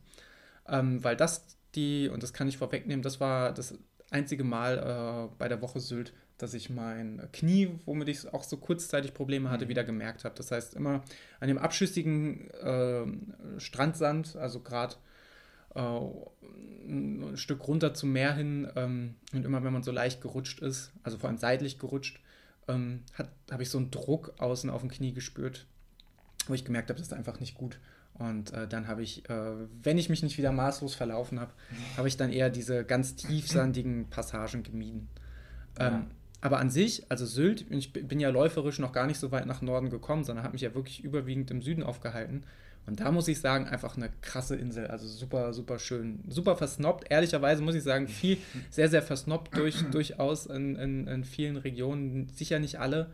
[0.67, 3.77] Ähm, weil das die, und das kann ich vorwegnehmen, das war das
[4.11, 8.57] einzige Mal äh, bei der Woche Sylt, dass ich mein Knie, womit ich auch so
[8.57, 9.69] kurzzeitig Probleme hatte, mhm.
[9.69, 10.35] wieder gemerkt habe.
[10.35, 11.03] Das heißt, immer
[11.41, 14.95] an dem abschüssigen äh, Strandsand, also gerade
[15.75, 20.91] ein Stück runter zum Meer hin ähm, und immer wenn man so leicht gerutscht ist,
[21.03, 22.19] also vor allem seitlich gerutscht,
[22.67, 23.03] ähm,
[23.51, 25.65] habe ich so einen Druck außen auf dem Knie gespürt,
[26.47, 27.79] wo ich gemerkt habe, das ist einfach nicht gut.
[28.13, 31.51] Und äh, dann habe ich, äh, wenn ich mich nicht wieder maßlos verlaufen habe,
[31.97, 35.09] habe ich dann eher diese ganz tiefsandigen Passagen gemieden.
[35.77, 36.07] Ähm, ja.
[36.39, 39.61] Aber an sich, also Sylt, ich bin ja läuferisch noch gar nicht so weit nach
[39.61, 42.43] Norden gekommen, sondern habe mich ja wirklich überwiegend im Süden aufgehalten.
[42.87, 44.87] Und da muss ich sagen, einfach eine krasse Insel.
[44.87, 46.23] Also super, super schön.
[46.27, 47.05] Super versnobbt.
[47.09, 48.37] Ehrlicherweise muss ich sagen, viel,
[48.69, 52.29] sehr, sehr versnobbt durch, durchaus in, in, in vielen Regionen.
[52.29, 53.11] Sicher nicht alle.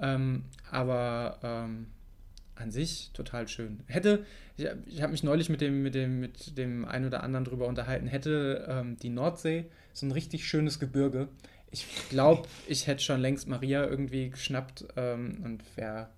[0.00, 1.86] Ähm, aber ähm,
[2.54, 3.80] an sich total schön.
[3.86, 4.24] Hätte,
[4.56, 7.66] ich, ich habe mich neulich mit dem, mit dem, mit dem einen oder anderen drüber
[7.66, 11.28] unterhalten, hätte ähm, die Nordsee so ein richtig schönes Gebirge.
[11.70, 16.08] Ich glaube, ich hätte schon längst Maria irgendwie geschnappt ähm, und wäre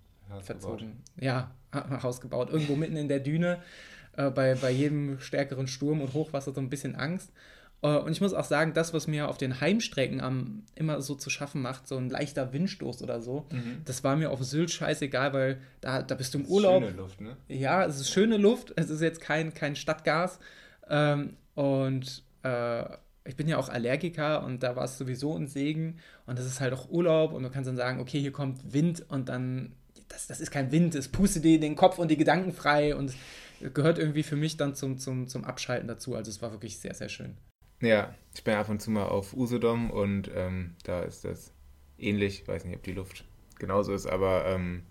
[0.43, 1.03] verzogen.
[1.19, 2.51] Ja, Haus gebaut.
[2.51, 3.63] Irgendwo mitten in der Düne,
[4.17, 7.33] äh, bei, bei jedem stärkeren Sturm und Hochwasser so ein bisschen Angst.
[7.83, 11.15] Äh, und ich muss auch sagen, das, was mir auf den Heimstrecken am, immer so
[11.15, 13.83] zu schaffen macht, so ein leichter Windstoß oder so, mhm.
[13.85, 16.83] das war mir auf Sylt scheißegal, weil da, da bist du im Urlaub.
[16.83, 17.37] Schöne Luft, ne?
[17.49, 18.73] Ja, es ist schöne Luft.
[18.77, 20.39] Es ist jetzt kein, kein Stadtgas.
[20.89, 22.85] Ähm, und äh,
[23.25, 25.99] ich bin ja auch Allergiker und da war es sowieso ein Segen.
[26.27, 29.05] Und das ist halt auch Urlaub und du kannst dann sagen, okay, hier kommt Wind
[29.09, 29.73] und dann
[30.21, 33.15] das, das ist kein Wind, es pustet dir den Kopf und die Gedanken frei und
[33.75, 36.15] gehört irgendwie für mich dann zum, zum, zum Abschalten dazu.
[36.15, 37.37] Also es war wirklich sehr, sehr schön.
[37.81, 41.53] Ja, ich bin ab und zu mal auf Usedom und ähm, da ist das
[41.99, 42.43] ähnlich.
[42.43, 43.25] Ich weiß nicht, ob die Luft
[43.59, 44.83] genauso ist, aber ähm,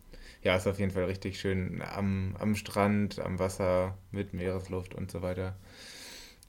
[0.44, 5.12] ja, ist auf jeden Fall richtig schön am, am Strand, am Wasser mit Meeresluft und
[5.12, 5.58] so weiter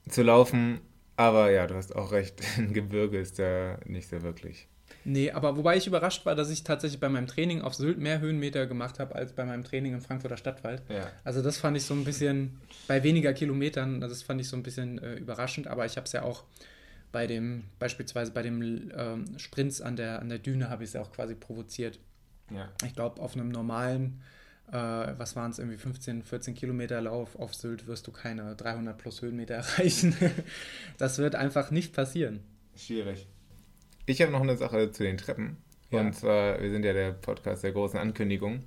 [0.09, 0.81] zu laufen.
[1.15, 4.67] Aber ja, du hast auch recht, ein Gebirge ist da nicht so wirklich.
[5.03, 8.19] Nee, aber wobei ich überrascht war, dass ich tatsächlich bei meinem Training auf Sylt mehr
[8.19, 10.83] Höhenmeter gemacht habe als bei meinem Training im Frankfurter Stadtwald.
[10.89, 11.09] Ja.
[11.23, 14.63] Also das fand ich so ein bisschen, bei weniger Kilometern, das fand ich so ein
[14.63, 16.43] bisschen äh, überraschend, aber ich habe es ja auch
[17.11, 20.93] bei dem, beispielsweise bei dem ähm, Sprints an der, an der Düne habe ich es
[20.93, 21.99] ja auch quasi provoziert.
[22.53, 22.69] Ja.
[22.85, 24.21] Ich glaube, auf einem normalen,
[24.71, 28.97] äh, was waren es, irgendwie 15, 14 Kilometer Lauf auf Sylt wirst du keine 300
[28.97, 30.15] plus Höhenmeter erreichen.
[30.97, 32.41] das wird einfach nicht passieren.
[32.75, 33.27] Schwierig.
[34.05, 35.57] Ich habe noch eine Sache zu den Treppen.
[35.91, 35.99] Ja.
[35.99, 38.63] Und zwar, wir sind ja der Podcast der großen Ankündigung.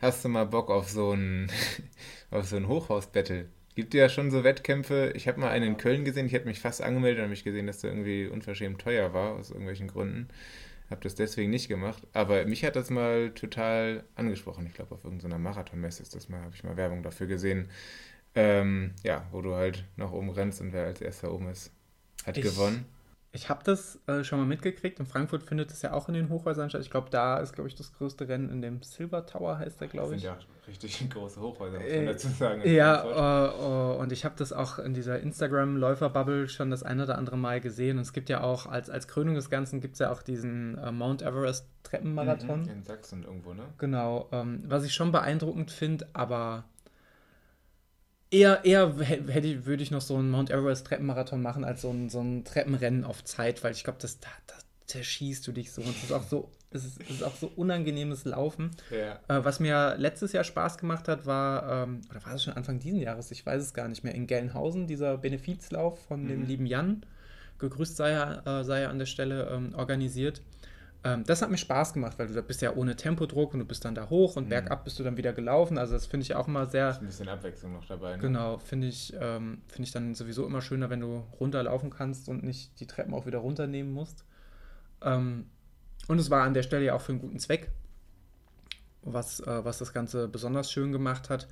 [0.00, 1.50] Hast du mal Bock auf so ein,
[2.30, 3.46] auf so ein Hochhaus-Battle?
[3.74, 5.12] Gibt ja schon so Wettkämpfe.
[5.14, 7.44] Ich habe mal einen in Köln gesehen, ich hätte mich fast angemeldet und habe ich
[7.44, 10.28] gesehen, dass der irgendwie unverschämt teuer war, aus irgendwelchen Gründen.
[10.90, 12.06] Habe das deswegen nicht gemacht.
[12.12, 14.66] Aber mich hat das mal total angesprochen.
[14.66, 17.68] Ich glaube, auf irgendeiner Marathonmesse ist das mal, habe ich mal Werbung dafür gesehen.
[18.34, 21.70] Ähm, ja, wo du halt nach oben rennst und wer als erster oben ist,
[22.24, 22.86] hat ich, gewonnen.
[23.30, 24.98] Ich habe das äh, schon mal mitgekriegt.
[24.98, 26.80] In Frankfurt findet es ja auch in den Hochhäusern statt.
[26.80, 29.88] Ich glaube, da ist, glaube ich, das größte Rennen in dem Silver Tower, heißt der,
[29.88, 30.22] glaube ich.
[30.22, 32.62] Das sind ja richtig große Hochhäuser, muss man dazu sagen.
[32.64, 37.18] Ja, uh, uh, und ich habe das auch in dieser Instagram-Läufer-Bubble schon das ein oder
[37.18, 37.98] andere Mal gesehen.
[37.98, 40.78] Und es gibt ja auch, als, als Krönung des Ganzen, gibt es ja auch diesen
[40.78, 42.62] uh, Mount Everest Treppenmarathon.
[42.62, 43.64] Mhm, in Sachsen irgendwo, ne?
[43.76, 44.28] Genau.
[44.32, 46.64] Ähm, was ich schon beeindruckend finde, aber
[48.30, 52.08] eher, eher hätte, würde ich noch so einen Mount Everest Treppenmarathon machen als so ein,
[52.08, 54.54] so ein Treppenrennen auf Zeit, weil ich glaube, das, da, da
[54.86, 55.82] zerschießt du dich so.
[55.82, 58.70] Und es ist auch so, es ist, es ist auch so unangenehmes Laufen.
[58.90, 59.20] Ja.
[59.28, 62.78] Äh, was mir letztes Jahr Spaß gemacht hat, war, ähm, oder war es schon Anfang
[62.78, 66.28] dieses Jahres, ich weiß es gar nicht mehr, in Gelnhausen, dieser Benefizlauf von mhm.
[66.28, 67.04] dem lieben Jan,
[67.58, 70.42] gegrüßt sei er, äh, sei er an der Stelle, ähm, organisiert.
[71.04, 73.64] Ähm, das hat mir Spaß gemacht, weil du da bist ja ohne Tempodruck und du
[73.64, 74.48] bist dann da hoch und mhm.
[74.48, 75.78] bergab bist du dann wieder gelaufen.
[75.78, 76.90] Also das finde ich auch immer sehr.
[76.90, 78.16] Ist ein bisschen Abwechslung noch dabei.
[78.16, 78.18] Ne?
[78.22, 82.42] Genau, finde ich, ähm, find ich dann sowieso immer schöner, wenn du runterlaufen kannst und
[82.42, 84.24] nicht die Treppen auch wieder runternehmen musst.
[85.02, 85.46] Ähm,
[86.08, 87.70] und es war an der Stelle ja auch für einen guten Zweck,
[89.02, 91.46] was, äh, was das Ganze besonders schön gemacht hat.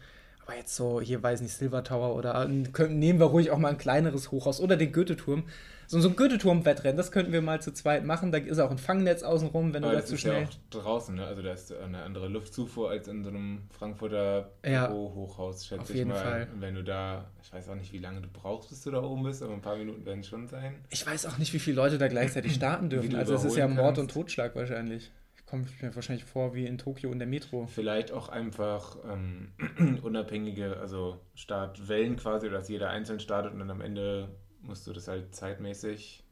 [0.45, 3.69] Aber jetzt so, hier weiß nicht, Silver Tower oder äh, nehmen wir ruhig auch mal
[3.69, 5.45] ein kleineres Hochhaus oder den Goethe-Turm
[5.87, 8.33] so, so ein Goethe-Turm-Wettrennen, das könnten wir mal zu zweit machen.
[8.33, 10.43] Da ist auch ein Fangnetz außenrum, wenn Aber du da zu schnell.
[10.43, 11.27] Ja auch draußen, ne?
[11.27, 15.89] Also da ist eine andere Luftzufuhr als in so einem Frankfurter ja, Büro-Hochhaus, schätze auf
[15.89, 16.23] jeden ich mal.
[16.23, 16.49] Fall.
[16.59, 19.25] wenn du da, ich weiß auch nicht, wie lange du brauchst, bis du da oben
[19.25, 20.75] bist, aber ein paar Minuten werden es schon sein.
[20.91, 23.15] Ich weiß auch nicht, wie viele Leute da gleichzeitig starten dürfen.
[23.15, 24.01] Also es ist ja Mord kannst.
[24.01, 25.11] und Totschlag wahrscheinlich
[25.47, 27.67] kommt mir wahrscheinlich vor wie in Tokio in der Metro.
[27.67, 29.53] Vielleicht auch einfach ähm,
[30.03, 34.29] unabhängige, also Startwellen quasi, dass jeder einzeln startet und dann am Ende
[34.67, 36.25] musst du das halt zeitmäßig.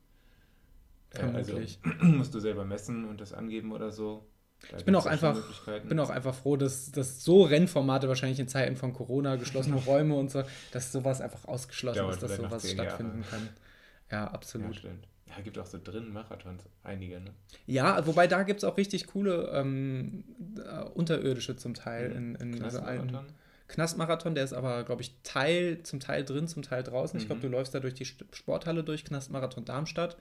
[1.14, 1.60] Äh, also
[2.00, 4.26] musst du selber messen und das angeben oder so.
[4.70, 5.36] Da ich bin auch, einfach,
[5.86, 10.14] bin auch einfach froh, dass, dass so Rennformate wahrscheinlich in Zeiten von Corona, geschlossene Räume
[10.14, 10.42] und so,
[10.72, 13.30] dass sowas einfach ausgeschlossen Dauert ist, dass sowas stattfinden Jahre.
[13.30, 13.48] kann.
[14.10, 14.82] Ja, absolut.
[14.82, 14.90] Ja.
[15.36, 17.32] Ja, gibt auch so drinnen Marathons, einige, ne?
[17.66, 20.24] Ja, wobei da gibt es auch richtig coole ähm,
[20.58, 22.36] uh, unterirdische zum Teil mhm.
[22.36, 23.18] in, in so alten.
[23.68, 27.16] Knastmarathon, der ist aber, glaube ich, Teil, zum Teil drin, zum Teil draußen.
[27.16, 27.22] Mhm.
[27.22, 30.16] Ich glaube, du läufst da durch die Sporthalle durch, Knastmarathon Darmstadt.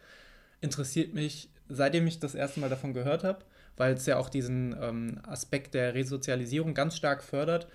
[0.62, 3.40] Interessiert mich, seitdem ich das erste Mal davon gehört habe,
[3.76, 7.68] weil es ja auch diesen ähm, Aspekt der Resozialisierung ganz stark fördert.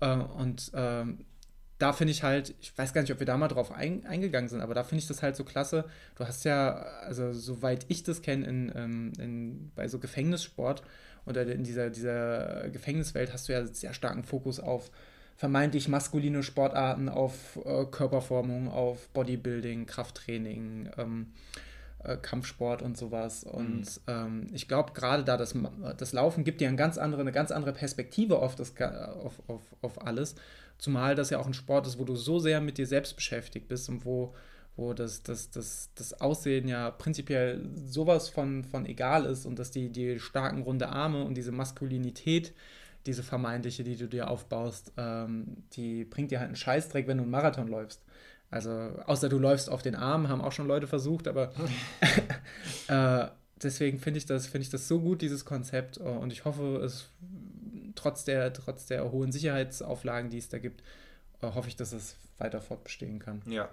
[0.00, 0.20] Ja.
[0.20, 1.24] Äh, und ähm,
[1.78, 4.48] da finde ich halt, ich weiß gar nicht, ob wir da mal drauf ein, eingegangen
[4.48, 5.84] sind, aber da finde ich das halt so klasse.
[6.16, 10.82] Du hast ja, also soweit ich das kenne, in, ähm, in, bei so Gefängnissport
[11.26, 14.90] oder in dieser, dieser Gefängniswelt hast du ja sehr starken Fokus auf
[15.36, 21.32] vermeintlich maskuline Sportarten auf äh, Körperformung, auf Bodybuilding, Krafttraining, ähm,
[22.04, 23.44] äh, Kampfsport und sowas.
[23.44, 23.86] Und mhm.
[24.06, 25.54] ähm, ich glaube, gerade da das,
[25.96, 29.62] das Laufen gibt dir eine ganz andere, eine ganz andere Perspektive auf, das, auf, auf,
[29.82, 30.36] auf alles.
[30.78, 33.68] Zumal das ja auch ein Sport ist, wo du so sehr mit dir selbst beschäftigt
[33.68, 34.34] bist und wo,
[34.76, 39.70] wo das, das, das, das Aussehen ja prinzipiell sowas von, von egal ist und dass
[39.70, 42.52] die, die starken runde Arme und diese Maskulinität
[43.06, 47.22] diese vermeintliche, die du dir aufbaust, ähm, die bringt dir halt einen Scheißdreck, wenn du
[47.22, 48.02] einen Marathon läufst.
[48.50, 51.52] Also, außer du läufst auf den Arm, haben auch schon Leute versucht, aber
[52.88, 53.28] äh,
[53.62, 55.98] deswegen finde ich, das, find ich das so gut, dieses Konzept.
[55.98, 57.08] Und ich hoffe, es
[57.94, 60.82] trotz der, trotz der hohen Sicherheitsauflagen, die es da gibt,
[61.42, 63.42] äh, hoffe ich, dass es weiter fortbestehen kann.
[63.46, 63.68] Ja,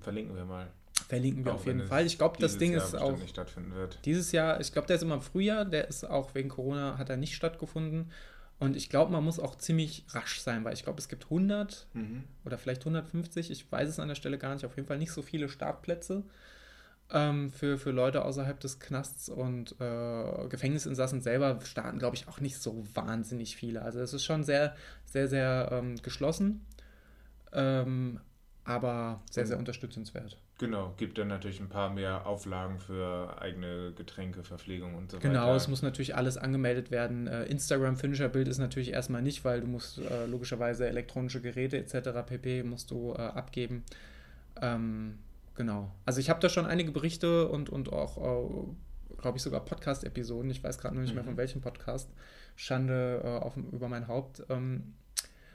[0.00, 0.68] verlinken wir mal.
[1.08, 2.06] Verlinken wir auch auf jeden Fall.
[2.06, 3.18] Ich glaube, das Ding Jahr ist auch.
[3.18, 3.98] Nicht stattfinden wird.
[4.04, 7.10] Dieses Jahr, ich glaube, der ist immer im Frühjahr, der ist auch wegen Corona, hat
[7.10, 8.10] er nicht stattgefunden.
[8.58, 11.88] Und ich glaube, man muss auch ziemlich rasch sein, weil ich glaube, es gibt 100
[11.92, 12.24] mhm.
[12.44, 15.12] oder vielleicht 150, ich weiß es an der Stelle gar nicht, auf jeden Fall nicht
[15.12, 16.24] so viele Startplätze
[17.10, 22.40] ähm, für, für Leute außerhalb des Knasts und äh, Gefängnisinsassen selber starten, glaube ich, auch
[22.40, 23.82] nicht so wahnsinnig viele.
[23.82, 26.64] Also es ist schon sehr, sehr, sehr ähm, geschlossen,
[27.52, 28.20] ähm,
[28.64, 30.38] aber sehr, sehr unterstützenswert.
[30.58, 35.34] Genau, gibt dann natürlich ein paar mehr Auflagen für eigene Getränke, Verpflegung und so genau,
[35.34, 35.44] weiter.
[35.46, 37.26] Genau, es muss natürlich alles angemeldet werden.
[37.26, 42.10] Äh, Instagram-Finisher-Bild ist natürlich erstmal nicht, weil du musst äh, logischerweise elektronische Geräte etc.
[42.24, 42.62] pp.
[42.62, 43.82] musst du äh, abgeben.
[44.62, 45.18] Ähm,
[45.56, 45.90] genau.
[46.06, 50.52] Also ich habe da schon einige Berichte und, und auch, äh, glaube ich, sogar Podcast-Episoden.
[50.52, 51.16] Ich weiß gerade noch nicht mhm.
[51.16, 52.08] mehr von welchem Podcast.
[52.54, 54.44] Schande auf, über mein Haupt.
[54.48, 54.94] Ähm,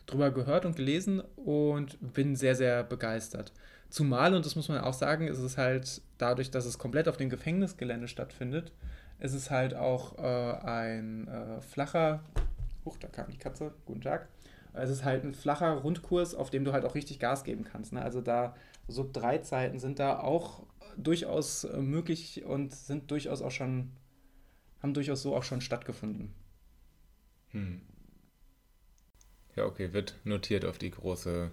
[0.10, 3.54] drüber gehört und gelesen und bin sehr, sehr begeistert.
[3.90, 7.18] Zumal, und das muss man auch sagen, ist es halt dadurch, dass es komplett auf
[7.18, 8.72] dem Gefängnisgelände stattfindet,
[9.20, 12.24] ist es halt auch äh, ein äh, flacher,
[12.86, 14.28] huch, da kam die Katze, guten Tag,
[14.74, 17.92] Es ist halt ein flacher Rundkurs, auf dem du halt auch richtig Gas geben kannst.
[17.92, 18.02] Ne?
[18.02, 18.56] Also da
[18.88, 20.64] Sub-3-Zeiten sind da auch
[20.96, 23.92] durchaus äh, möglich und sind durchaus auch schon,
[24.82, 26.34] haben durchaus so auch schon stattgefunden.
[27.52, 27.82] Hm.
[29.56, 31.50] Ja, okay, wird notiert auf die große,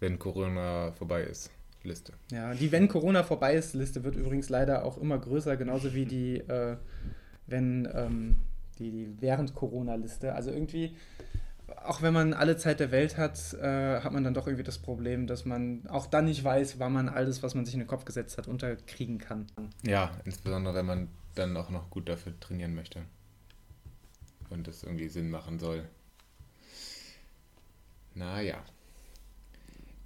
[0.00, 1.50] wenn Corona vorbei ist,
[1.84, 2.12] Liste.
[2.30, 6.04] Ja, die wenn Corona vorbei ist Liste wird übrigens leider auch immer größer, genauso wie
[6.04, 6.76] die, äh,
[7.46, 8.36] wenn ähm,
[8.78, 10.34] die, die während Corona-Liste.
[10.34, 10.96] Also irgendwie
[11.84, 14.78] auch wenn man alle Zeit der Welt hat, äh, hat man dann doch irgendwie das
[14.78, 17.86] Problem, dass man auch dann nicht weiß, wann man alles, was man sich in den
[17.86, 19.46] Kopf gesetzt hat, unterkriegen kann.
[19.82, 23.02] Ja, insbesondere wenn man dann auch noch gut dafür trainieren möchte.
[24.50, 25.88] Und das irgendwie Sinn machen soll.
[28.14, 28.62] Naja.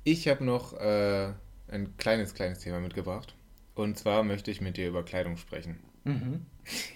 [0.04, 1.32] Ich habe noch äh,
[1.68, 3.34] ein kleines, kleines Thema mitgebracht.
[3.74, 5.78] Und zwar möchte ich mit dir über Kleidung sprechen.
[6.04, 6.46] Mhm.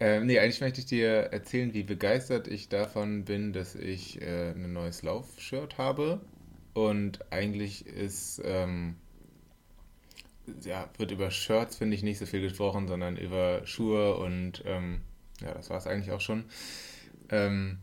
[0.00, 4.50] Ähm, nee, eigentlich möchte ich dir erzählen, wie begeistert ich davon bin, dass ich äh,
[4.50, 6.20] ein neues Laufshirt habe.
[6.72, 8.94] Und eigentlich ist, ähm,
[10.62, 15.00] ja, wird über Shirts, finde ich, nicht so viel gesprochen, sondern über Schuhe und ähm,
[15.40, 16.44] ja, das war es eigentlich auch schon.
[17.30, 17.78] Ähm,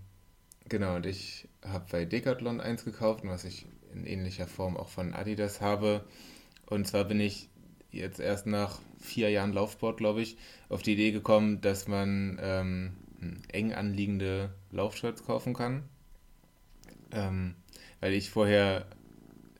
[0.69, 5.13] genau, und ich habe bei Decathlon eins gekauft, was ich in ähnlicher Form auch von
[5.13, 6.05] Adidas habe.
[6.65, 7.49] Und zwar bin ich
[7.91, 10.37] jetzt erst nach vier Jahren Laufsport, glaube ich,
[10.69, 12.93] auf die Idee gekommen, dass man ähm,
[13.51, 15.83] eng anliegende Laufshirts kaufen kann.
[17.11, 17.55] Ähm,
[18.01, 18.85] weil ich vorher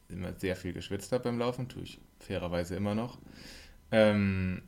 [0.10, 3.18] immer sehr viel geschwitzt habe beim Laufen, tue ich fairerweise immer noch.
[3.92, 4.64] Ähm,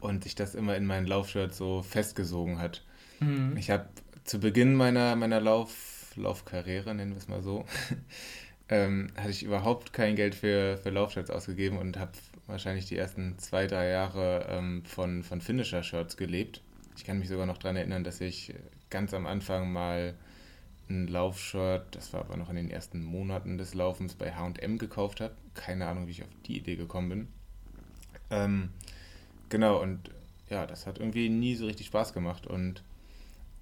[0.00, 2.84] und sich das immer in mein Laufshirt so festgesogen hat.
[3.20, 3.56] Mhm.
[3.56, 3.88] Ich habe
[4.24, 7.64] zu Beginn meiner, meiner Lauf, Laufkarriere, nennen wir es mal so,
[8.68, 12.12] ähm, hatte ich überhaupt kein Geld für, für Laufshirts ausgegeben und habe
[12.46, 16.60] wahrscheinlich die ersten zwei, drei Jahre ähm, von, von Finisher-Shirts gelebt.
[16.96, 18.54] Ich kann mich sogar noch daran erinnern, dass ich
[18.90, 20.14] ganz am Anfang mal
[20.88, 25.20] ein Laufshirt, das war aber noch in den ersten Monaten des Laufens, bei HM gekauft
[25.20, 25.34] habe.
[25.54, 27.28] Keine Ahnung, wie ich auf die Idee gekommen bin.
[28.30, 28.68] Ähm,
[29.48, 30.10] genau, und
[30.50, 32.46] ja, das hat irgendwie nie so richtig Spaß gemacht.
[32.46, 32.82] Und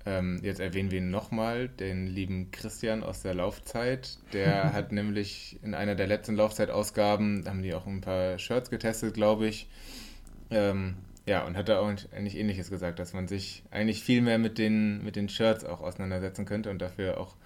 [0.05, 4.19] ähm, jetzt erwähnen wir ihn nochmal, den lieben Christian aus der Laufzeit.
[4.33, 9.15] Der hat nämlich in einer der letzten Laufzeitausgaben, haben die auch ein paar Shirts getestet,
[9.15, 9.69] glaube ich.
[10.51, 14.39] Ähm, ja, und hat da auch eigentlich Ähnliches gesagt, dass man sich eigentlich viel mehr
[14.39, 17.37] mit den, mit den Shirts auch auseinandersetzen könnte und dafür auch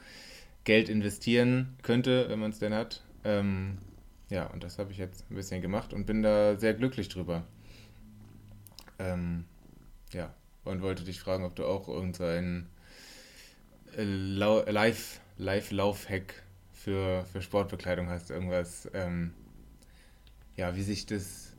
[0.65, 3.05] Geld investieren könnte, wenn man es denn hat.
[3.25, 3.79] Ähm,
[4.31, 7.45] ja, und das habe ich jetzt ein bisschen gemacht und bin da sehr glücklich drüber.
[8.99, 9.45] Ähm,
[10.13, 10.35] ja,
[10.67, 12.67] und wollte dich fragen, ob du auch irgendein
[13.97, 18.31] äh, Live, Live-Lauf-Hack für, für Sportbekleidung hast.
[18.31, 19.33] Irgendwas, ähm,
[20.57, 21.53] ja, wie sich das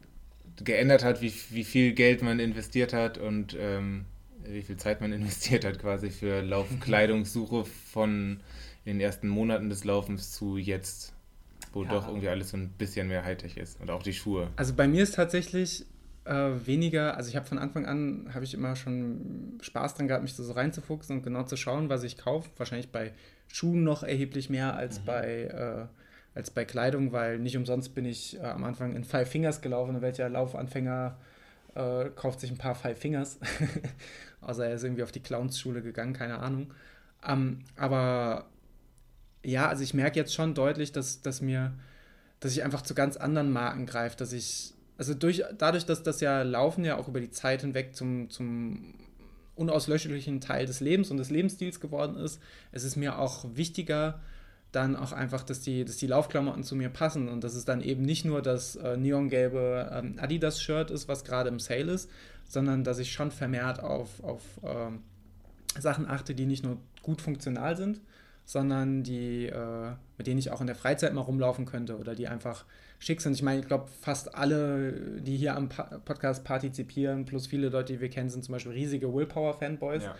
[0.63, 4.06] geändert hat, wie, wie viel Geld man investiert hat und ähm,
[4.43, 8.39] wie viel Zeit man investiert hat quasi für Laufkleidungssuche von
[8.86, 11.13] den ersten Monaten des Laufens zu jetzt,
[11.74, 11.89] wo ja.
[11.89, 14.50] doch irgendwie alles so ein bisschen mehr Hightech ist und auch die Schuhe.
[14.56, 15.86] Also bei mir ist tatsächlich
[16.28, 20.24] äh, weniger, also ich habe von Anfang an, habe ich immer schon Spaß dran gehabt,
[20.24, 22.50] mich so reinzufuchsen und genau zu schauen, was ich kaufe.
[22.58, 23.13] Wahrscheinlich bei
[23.48, 25.06] Schuhen noch erheblich mehr als, mhm.
[25.06, 29.30] bei, äh, als bei Kleidung, weil nicht umsonst bin ich äh, am Anfang in Five
[29.30, 30.02] Fingers gelaufen.
[30.02, 31.18] Welcher Laufanfänger
[31.76, 33.40] äh, kauft sich ein paar Five Fingers?
[34.42, 36.74] Außer er ist irgendwie auf die Clowns-Schule gegangen, keine Ahnung.
[37.26, 38.46] Ähm, aber
[39.44, 41.74] ja, also ich merke jetzt schon deutlich, dass, dass mir,
[42.40, 46.22] dass ich einfach zu ganz anderen Marken greife, dass ich also durch, dadurch, dass das
[46.22, 48.94] ja Laufen ja auch über die Zeit hinweg zum, zum
[49.56, 54.20] unauslöschlichen Teil des Lebens und des Lebensstils geworden ist, es ist mir auch wichtiger,
[54.72, 57.82] dann auch einfach, dass die, dass die Laufklamotten zu mir passen und dass es dann
[57.82, 62.10] eben nicht nur das äh, neongelbe ähm, Adidas-Shirt ist, was gerade im Sale ist,
[62.48, 67.78] sondern dass ich schon vermehrt auf, auf äh, Sachen achte, die nicht nur gut funktional
[67.78, 68.02] sind,
[68.46, 72.28] sondern die, äh, mit denen ich auch in der Freizeit mal rumlaufen könnte oder die
[72.28, 72.66] einfach
[73.00, 73.34] schick sind.
[73.34, 77.94] Ich meine, ich glaube, fast alle, die hier am pa Podcast partizipieren, plus viele Leute,
[77.94, 80.04] die wir kennen, sind zum Beispiel riesige Willpower-Fanboys.
[80.04, 80.16] Ja.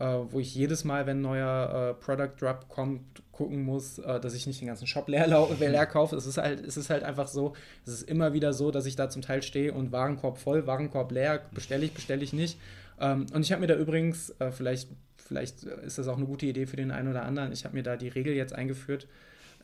[0.00, 4.18] Äh, wo ich jedes Mal, wenn ein neuer äh, Product Drop kommt, gucken muss, äh,
[4.18, 6.16] dass ich nicht den ganzen Shop leer, leer kaufe.
[6.16, 7.54] Es ist, halt, es ist halt einfach so,
[7.86, 11.12] es ist immer wieder so, dass ich da zum Teil stehe und Warenkorb voll, Warenkorb
[11.12, 12.58] leer, bestelle ich, bestelle ich nicht.
[13.00, 16.46] Ähm, und ich habe mir da übrigens, äh, vielleicht, vielleicht ist das auch eine gute
[16.46, 19.06] Idee für den einen oder anderen, ich habe mir da die Regel jetzt eingeführt,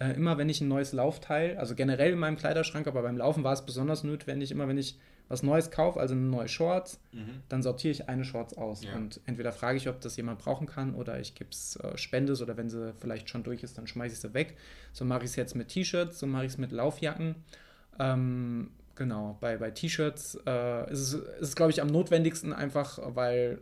[0.01, 3.45] äh, immer wenn ich ein neues Laufteil, also generell in meinem Kleiderschrank, aber beim Laufen
[3.45, 4.99] war es besonders notwendig, immer wenn ich
[5.29, 7.43] was Neues kaufe, also eine neue Shorts, mhm.
[7.49, 8.83] dann sortiere ich eine Shorts aus.
[8.83, 8.97] Ja.
[8.97, 12.43] Und entweder frage ich, ob das jemand brauchen kann oder ich gebe es äh, Spendes
[12.43, 14.57] oder wenn sie vielleicht schon durch ist, dann schmeiße ich sie weg.
[14.93, 17.37] So mache ich es jetzt mit T-Shirts, so mache ich es mit Laufjacken.
[18.01, 22.99] Ähm, genau, bei, bei T-Shirts äh, ist es, ist es glaube ich, am notwendigsten einfach,
[23.15, 23.61] weil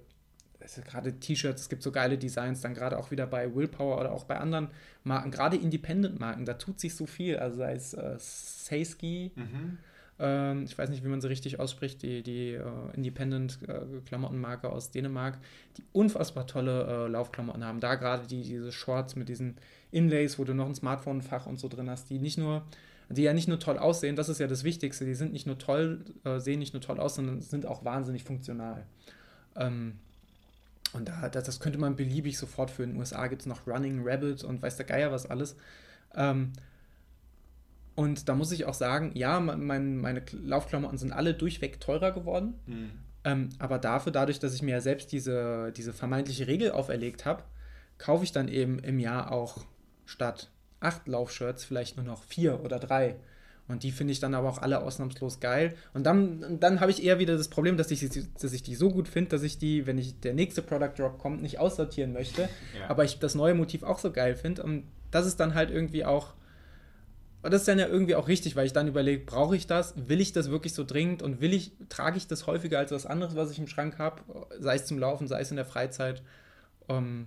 [0.76, 4.12] also gerade T-Shirts, es gibt so geile Designs, dann gerade auch wieder bei Willpower oder
[4.12, 4.68] auch bei anderen
[5.04, 9.78] Marken, gerade Independent-Marken, da tut sich so viel, also sei es äh, Seiski, mhm.
[10.18, 12.62] ähm, ich weiß nicht, wie man sie richtig ausspricht, die, die äh,
[12.94, 15.38] Independent-Klamottenmarke aus Dänemark,
[15.78, 19.56] die unfassbar tolle äh, Laufklamotten haben, da gerade die, diese Shorts mit diesen
[19.90, 22.64] Inlays, wo du noch ein Smartphone-Fach und so drin hast, die nicht nur
[23.10, 25.56] die ja nicht nur toll aussehen, das ist ja das Wichtigste, die sind nicht nur
[25.56, 28.84] toll, äh, sehen nicht nur toll aus, sondern sind auch wahnsinnig funktional.
[29.56, 29.94] Ähm,
[30.92, 33.66] und da, das, das, könnte man beliebig sofort für In den USA gibt es noch
[33.66, 35.56] Running Rabbit und weiß der Geier was alles.
[36.14, 36.52] Ähm,
[37.94, 42.54] und da muss ich auch sagen, ja, mein, meine Laufklamotten sind alle durchweg teurer geworden.
[42.66, 42.90] Mhm.
[43.24, 47.42] Ähm, aber dafür, dadurch, dass ich mir ja selbst diese, diese vermeintliche Regel auferlegt habe,
[47.98, 49.64] kaufe ich dann eben im Jahr auch
[50.06, 53.16] statt acht Laufshirts vielleicht nur noch vier oder drei.
[53.68, 55.76] Und die finde ich dann aber auch alle ausnahmslos geil.
[55.92, 58.08] Und dann, dann habe ich eher wieder das Problem, dass ich,
[58.40, 61.18] dass ich die so gut finde, dass ich die, wenn ich der nächste Product Drop
[61.18, 62.48] kommt, nicht aussortieren möchte.
[62.78, 62.88] Ja.
[62.88, 64.62] Aber ich das neue Motiv auch so geil finde.
[64.62, 66.34] Und das ist dann halt irgendwie auch.
[67.42, 69.94] Das ist dann ja irgendwie auch richtig, weil ich dann überlege, brauche ich das?
[70.08, 71.22] Will ich das wirklich so dringend?
[71.22, 74.22] Und will ich, trage ich das häufiger als was anderes, was ich im Schrank habe?
[74.58, 76.22] Sei es zum Laufen, sei es in der Freizeit.
[76.88, 77.26] Um, ähm,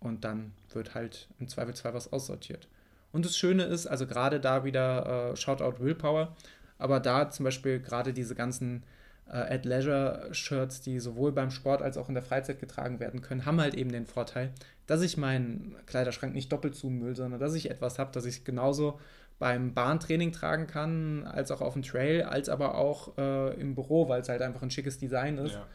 [0.00, 2.66] und dann wird halt im Zweifelsfall was aussortiert.
[3.12, 6.36] Und das Schöne ist, also gerade da wieder äh, Shoutout Willpower,
[6.78, 8.84] aber da zum Beispiel gerade diese ganzen
[9.28, 13.20] äh, At Leisure Shirts, die sowohl beim Sport als auch in der Freizeit getragen werden
[13.20, 14.52] können, haben halt eben den Vorteil,
[14.86, 18.98] dass ich meinen Kleiderschrank nicht doppelt zumüll, sondern dass ich etwas habe, das ich genauso
[19.38, 24.08] beim Bahntraining tragen kann, als auch auf dem Trail, als aber auch äh, im Büro,
[24.08, 25.54] weil es halt einfach ein schickes Design ist.
[25.54, 25.66] Ja.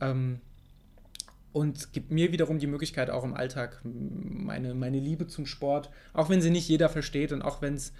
[0.00, 0.40] Ähm,
[1.56, 6.28] und gibt mir wiederum die Möglichkeit, auch im Alltag meine, meine Liebe zum Sport, auch
[6.28, 7.94] wenn sie nicht jeder versteht und auch wenn es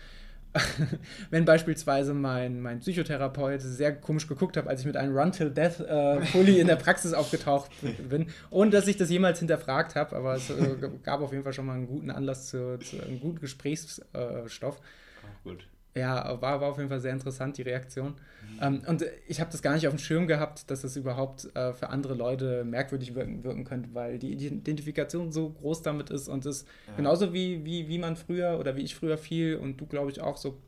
[1.31, 5.51] wenn beispielsweise mein, mein Psychotherapeut sehr komisch geguckt hat, als ich mit einem Run Till
[5.51, 7.71] Death äh, Pulli in der Praxis aufgetaucht
[8.11, 11.55] bin, ohne dass ich das jemals hinterfragt habe, aber es äh, gab auf jeden Fall
[11.55, 14.05] schon mal einen guten Anlass zu, zu einem guten Gesprächsstoff.
[14.15, 15.67] Äh, gut.
[15.97, 18.09] Ja, war, war auf jeden Fall sehr interessant, die Reaktion.
[18.11, 18.59] Mhm.
[18.61, 21.73] Ähm, und ich habe das gar nicht auf dem Schirm gehabt, dass es überhaupt äh,
[21.73, 26.45] für andere Leute merkwürdig wirken, wirken könnte, weil die Identifikation so groß damit ist und
[26.45, 26.97] es ja.
[26.97, 30.21] genauso wie, wie, wie man früher oder wie ich früher viel und du, glaube ich,
[30.21, 30.59] auch so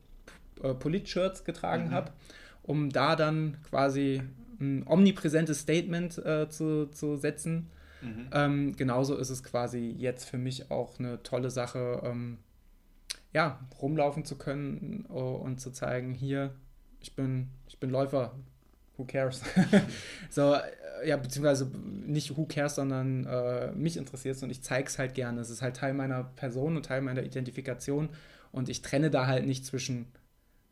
[0.63, 1.91] äh, Polit-Shirts getragen mhm.
[1.91, 2.11] habe,
[2.63, 4.23] um da dann quasi
[4.59, 7.69] ein omnipräsentes Statement äh, zu, zu setzen.
[8.01, 8.27] Mhm.
[8.31, 12.01] Ähm, genauso ist es quasi jetzt für mich auch eine tolle Sache.
[12.03, 12.39] Ähm,
[13.33, 16.55] ja, rumlaufen zu können und zu zeigen, hier,
[16.99, 18.35] ich bin, ich bin Läufer,
[18.97, 19.41] who cares?
[20.29, 21.71] so, äh, ja, beziehungsweise
[22.05, 25.41] nicht who cares, sondern äh, mich interessiert es und ich zeige es halt gerne.
[25.41, 28.09] Es ist halt Teil meiner Person und Teil meiner Identifikation
[28.51, 30.07] und ich trenne da halt nicht zwischen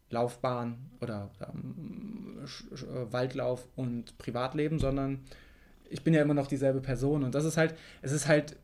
[0.10, 5.24] Laufbahn oder ähm, äh, Waldlauf und Privatleben, sondern
[5.89, 8.58] ich bin ja immer noch dieselbe Person und das ist halt, es ist halt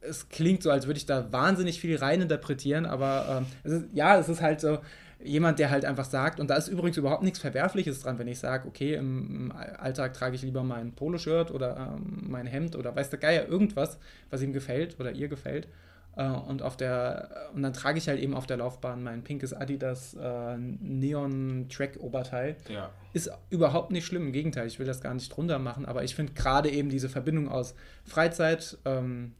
[0.00, 4.18] es klingt so, als würde ich da wahnsinnig viel reininterpretieren, aber ähm, es ist, ja,
[4.18, 4.78] es ist halt so
[5.22, 8.38] jemand, der halt einfach sagt, und da ist übrigens überhaupt nichts Verwerfliches dran, wenn ich
[8.38, 12.94] sage, okay, im, im, Alltag trage ich lieber mein Poloshirt oder ähm, mein Hemd oder
[12.94, 13.98] weiß der Geier irgendwas,
[14.30, 15.68] was ihm gefällt oder ihr gefällt.
[16.16, 19.52] Äh, und auf der und dann trage ich halt eben auf der Laufbahn mein pinkes
[19.52, 22.56] Adidas äh, Neon Track Oberteil.
[22.68, 22.90] Ja.
[23.12, 26.14] Ist überhaupt nicht schlimm, im Gegenteil, ich will das gar nicht drunter machen, aber ich
[26.14, 27.74] finde gerade eben diese Verbindung aus
[28.04, 29.34] Freizeit, ähm,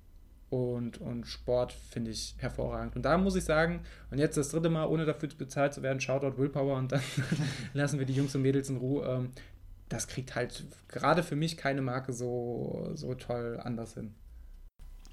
[0.49, 2.95] und, und Sport finde ich hervorragend.
[2.97, 3.81] Und da muss ich sagen,
[4.11, 7.03] und jetzt das dritte Mal, ohne dafür bezahlt zu werden, Shoutout Willpower und dann
[7.75, 9.07] lassen wir die Jungs und Mädels in Ruhe.
[9.07, 9.31] Ähm,
[9.89, 14.15] das kriegt halt gerade für mich keine Marke so, so toll anders hin.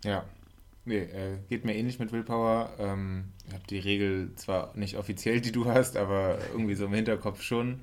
[0.04, 0.26] Ja,
[0.86, 2.72] nee, äh, geht mir ähnlich mit Willpower.
[2.80, 6.94] Ähm, ich habe die Regel zwar nicht offiziell, die du hast, aber irgendwie so im
[6.94, 7.82] Hinterkopf schon.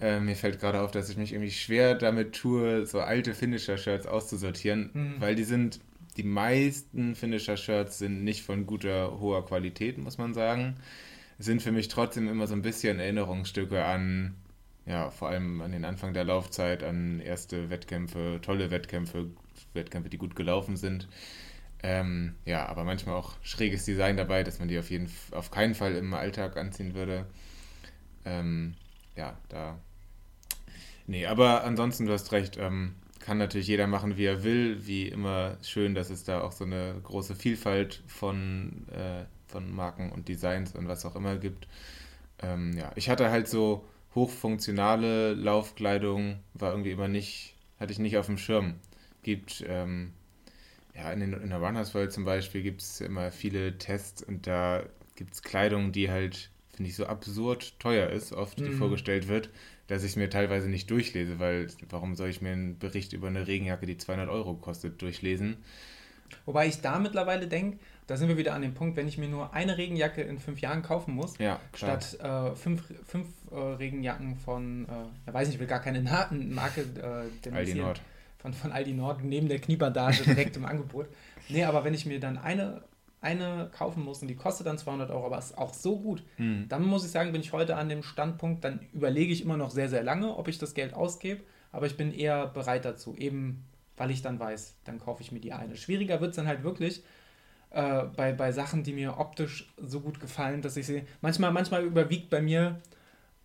[0.00, 4.06] Äh, mir fällt gerade auf, dass ich mich irgendwie schwer damit tue, so alte Finisher-Shirts
[4.06, 5.14] auszusortieren, mhm.
[5.20, 5.80] weil die sind
[6.16, 10.76] die meisten Finisher-Shirts sind nicht von guter, hoher Qualität, muss man sagen.
[11.38, 14.36] Sind für mich trotzdem immer so ein bisschen Erinnerungsstücke an,
[14.86, 19.30] ja, vor allem an den Anfang der Laufzeit, an erste Wettkämpfe, tolle Wettkämpfe,
[19.72, 21.08] Wettkämpfe, die gut gelaufen sind.
[21.82, 25.74] Ähm, ja, aber manchmal auch schräges Design dabei, dass man die auf, jeden, auf keinen
[25.74, 27.26] Fall im Alltag anziehen würde.
[28.24, 28.74] Ähm,
[29.16, 29.78] ja, da.
[31.06, 32.56] Nee, aber ansonsten, du hast recht.
[32.58, 32.94] Ähm,
[33.24, 34.86] kann natürlich jeder machen, wie er will.
[34.86, 40.12] Wie immer schön, dass es da auch so eine große Vielfalt von, äh, von Marken
[40.12, 41.66] und Designs und was auch immer gibt.
[42.42, 48.18] Ähm, ja, ich hatte halt so hochfunktionale Laufkleidung, war irgendwie immer nicht, hatte ich nicht
[48.18, 48.74] auf dem Schirm.
[49.22, 50.12] Gibt, ähm,
[50.94, 54.46] ja, in, den, in der Runners World zum Beispiel gibt es immer viele Tests und
[54.46, 54.82] da
[55.16, 58.76] gibt es Kleidung, die halt, finde ich, so absurd teuer ist, oft, die mhm.
[58.76, 59.48] vorgestellt wird
[59.86, 63.46] dass ich mir teilweise nicht durchlese, weil warum soll ich mir einen Bericht über eine
[63.46, 65.58] Regenjacke, die 200 Euro kostet, durchlesen?
[66.46, 69.28] Wobei ich da mittlerweile denke, da sind wir wieder an dem Punkt, wenn ich mir
[69.28, 74.36] nur eine Regenjacke in fünf Jahren kaufen muss, ja, statt äh, fünf, fünf äh, Regenjacken
[74.36, 78.00] von, äh, ich weiß nicht, ich will gar keine Na Marke äh, Aldi Nord.
[78.38, 81.06] Von, von Aldi Nord neben der Kniebandage direkt im Angebot.
[81.48, 82.82] Nee, aber wenn ich mir dann eine,
[83.24, 86.66] eine kaufen muss und die kostet dann 200 Euro, aber ist auch so gut, mhm.
[86.68, 89.70] dann muss ich sagen, bin ich heute an dem Standpunkt, dann überlege ich immer noch
[89.70, 93.64] sehr, sehr lange, ob ich das Geld ausgebe, aber ich bin eher bereit dazu, eben
[93.96, 95.76] weil ich dann weiß, dann kaufe ich mir die eine.
[95.76, 97.02] Schwieriger wird es dann halt wirklich,
[97.70, 101.02] äh, bei, bei Sachen, die mir optisch so gut gefallen, dass ich sie.
[101.20, 102.80] Manchmal, manchmal überwiegt bei mir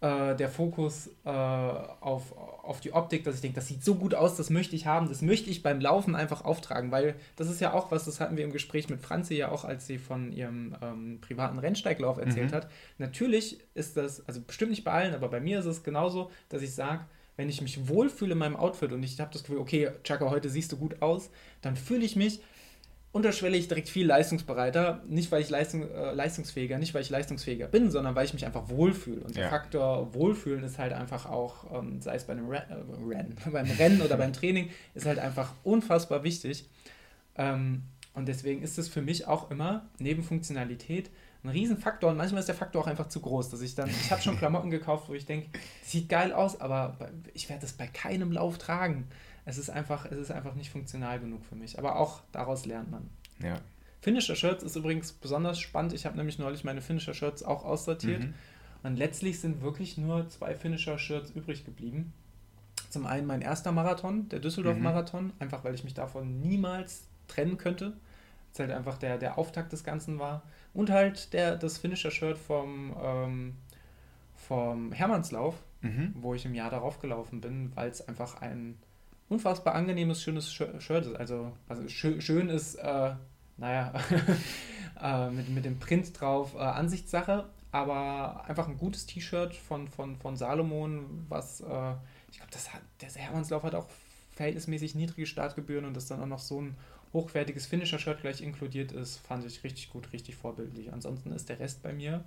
[0.02, 4.16] äh, der Fokus äh, auf, auf die Optik, dass ich denke, das sieht so gut
[4.16, 7.60] aus, das möchte ich haben, das möchte ich beim Laufen einfach auftragen, weil das ist
[7.60, 10.32] ja auch was, das hatten wir im Gespräch mit Franzi ja auch, als sie von
[10.32, 12.56] ihrem ähm, privaten Rennsteiglauf erzählt mhm.
[12.56, 12.70] hat.
[12.98, 16.62] Natürlich ist das, also bestimmt nicht bei allen, aber bei mir ist es genauso, dass
[16.62, 19.92] ich sage, wenn ich mich wohlfühle in meinem Outfit und ich habe das Gefühl, okay,
[20.04, 21.30] Chaka, heute siehst du gut aus,
[21.62, 22.42] dann fühle ich mich
[23.12, 25.04] unterschwellig direkt viel leistungsbereiter.
[25.08, 28.46] Nicht, weil ich Leistung, äh, leistungsfähiger, nicht, weil ich leistungsfähiger bin, sondern weil ich mich
[28.46, 29.22] einfach wohlfühle.
[29.22, 29.50] Und der ja.
[29.50, 33.70] Faktor Wohlfühlen ist halt einfach auch, ähm, sei es bei einem Re äh, Rennen, beim
[33.72, 36.70] Rennen oder beim Training, ist halt einfach unfassbar wichtig.
[37.36, 37.84] Ähm,
[38.14, 41.10] und deswegen ist es für mich auch immer neben Funktionalität
[41.44, 44.12] ein Riesenfaktor und manchmal ist der Faktor auch einfach zu groß, dass ich dann, ich
[44.12, 45.48] habe schon Klamotten gekauft, wo ich denke,
[45.84, 46.98] sieht geil aus, aber
[47.34, 49.08] ich werde das bei keinem Lauf tragen
[49.50, 51.80] es ist einfach, es ist einfach nicht funktional genug für mich.
[51.80, 53.10] Aber auch daraus lernt man.
[53.42, 53.60] Ja.
[54.00, 55.94] Finisher Shirts ist übrigens besonders spannend.
[55.94, 58.24] Ich habe nämlich neulich meine Finisher Shirts auch aussortiert.
[58.24, 58.34] Mhm.
[58.84, 62.14] Und letztlich sind wirklich nur zwei Finisher Shirts übrig geblieben.
[62.90, 65.34] Zum einen mein erster Marathon, der Düsseldorf-Marathon, mhm.
[65.40, 67.94] einfach weil ich mich davon niemals trennen könnte.
[68.54, 70.44] Es halt einfach der, der Auftakt des Ganzen war.
[70.74, 73.56] Und halt der, das Finisher-Shirt vom, ähm,
[74.36, 76.14] vom Hermannslauf, mhm.
[76.16, 78.78] wo ich im Jahr darauf gelaufen bin, weil es einfach ein
[79.30, 81.16] unfassbar angenehmes, schönes Shirt.
[81.18, 83.12] Also, also schön, schön ist, äh,
[83.58, 83.94] naja,
[85.02, 90.18] äh, mit, mit dem Print drauf, äh, Ansichtssache, aber einfach ein gutes T-Shirt von, von,
[90.18, 91.94] von Salomon, was, äh,
[92.32, 92.52] ich glaube,
[93.02, 93.88] der Hermannslauf hat auch
[94.32, 96.76] verhältnismäßig niedrige Startgebühren und dass dann auch noch so ein
[97.14, 100.94] hochwertiges Finisher-Shirt gleich inkludiert ist, fand ich richtig gut, richtig vorbildlich.
[100.94, 102.24] Ansonsten ist der Rest bei mir,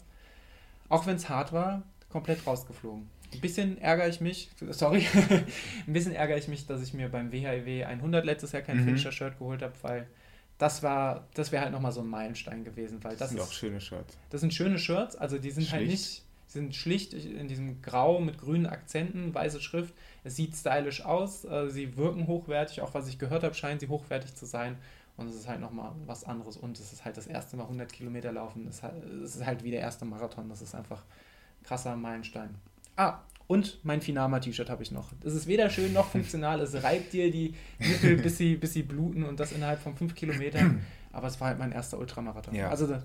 [0.88, 3.08] auch wenn es hart war, komplett rausgeflogen.
[3.34, 5.06] Ein bisschen ärgere ich mich, sorry,
[5.86, 8.84] ein bisschen ärgere ich mich, dass ich mir beim WHIW 100 letztes Jahr kein mhm.
[8.84, 10.06] Finisher-Shirt geholt habe, weil
[10.58, 13.44] das war, das wäre halt nochmal so ein Meilenstein gewesen, weil das, das sind ist,
[13.44, 14.16] auch schöne Shirts.
[14.30, 15.90] Das sind schöne Shirts, also die sind halt schlicht.
[15.90, 19.94] halt nicht, sind schlicht in diesem Grau mit grünen Akzenten, weiße Schrift.
[20.22, 23.88] Es sieht stylisch aus, äh, sie wirken hochwertig, auch was ich gehört habe, scheinen sie
[23.88, 24.76] hochwertig zu sein.
[25.16, 26.56] Und es ist halt nochmal was anderes.
[26.56, 28.66] Und es ist halt das erste Mal 100 Kilometer laufen.
[28.68, 28.82] Es
[29.36, 30.48] ist halt wie der erste Marathon.
[30.48, 31.04] Das ist einfach
[31.62, 32.54] krasser Meilenstein.
[33.02, 35.12] Ah, und mein Finama-T-Shirt habe ich noch.
[35.20, 36.60] Das ist weder schön noch funktional.
[36.60, 40.14] Es reibt dir die Nippel, bis sie, bis sie bluten und das innerhalb von fünf
[40.14, 40.80] Kilometern.
[41.12, 42.54] Aber es war halt mein erster Ultramarathon.
[42.54, 42.70] Ja.
[42.70, 42.96] Also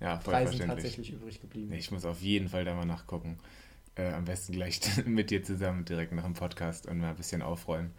[0.00, 1.72] ja, drei sind tatsächlich übrig geblieben.
[1.72, 3.38] Ich muss auf jeden Fall da mal nachgucken.
[3.96, 7.42] Äh, am besten gleich mit dir zusammen direkt nach dem Podcast und mal ein bisschen
[7.42, 7.90] aufräumen.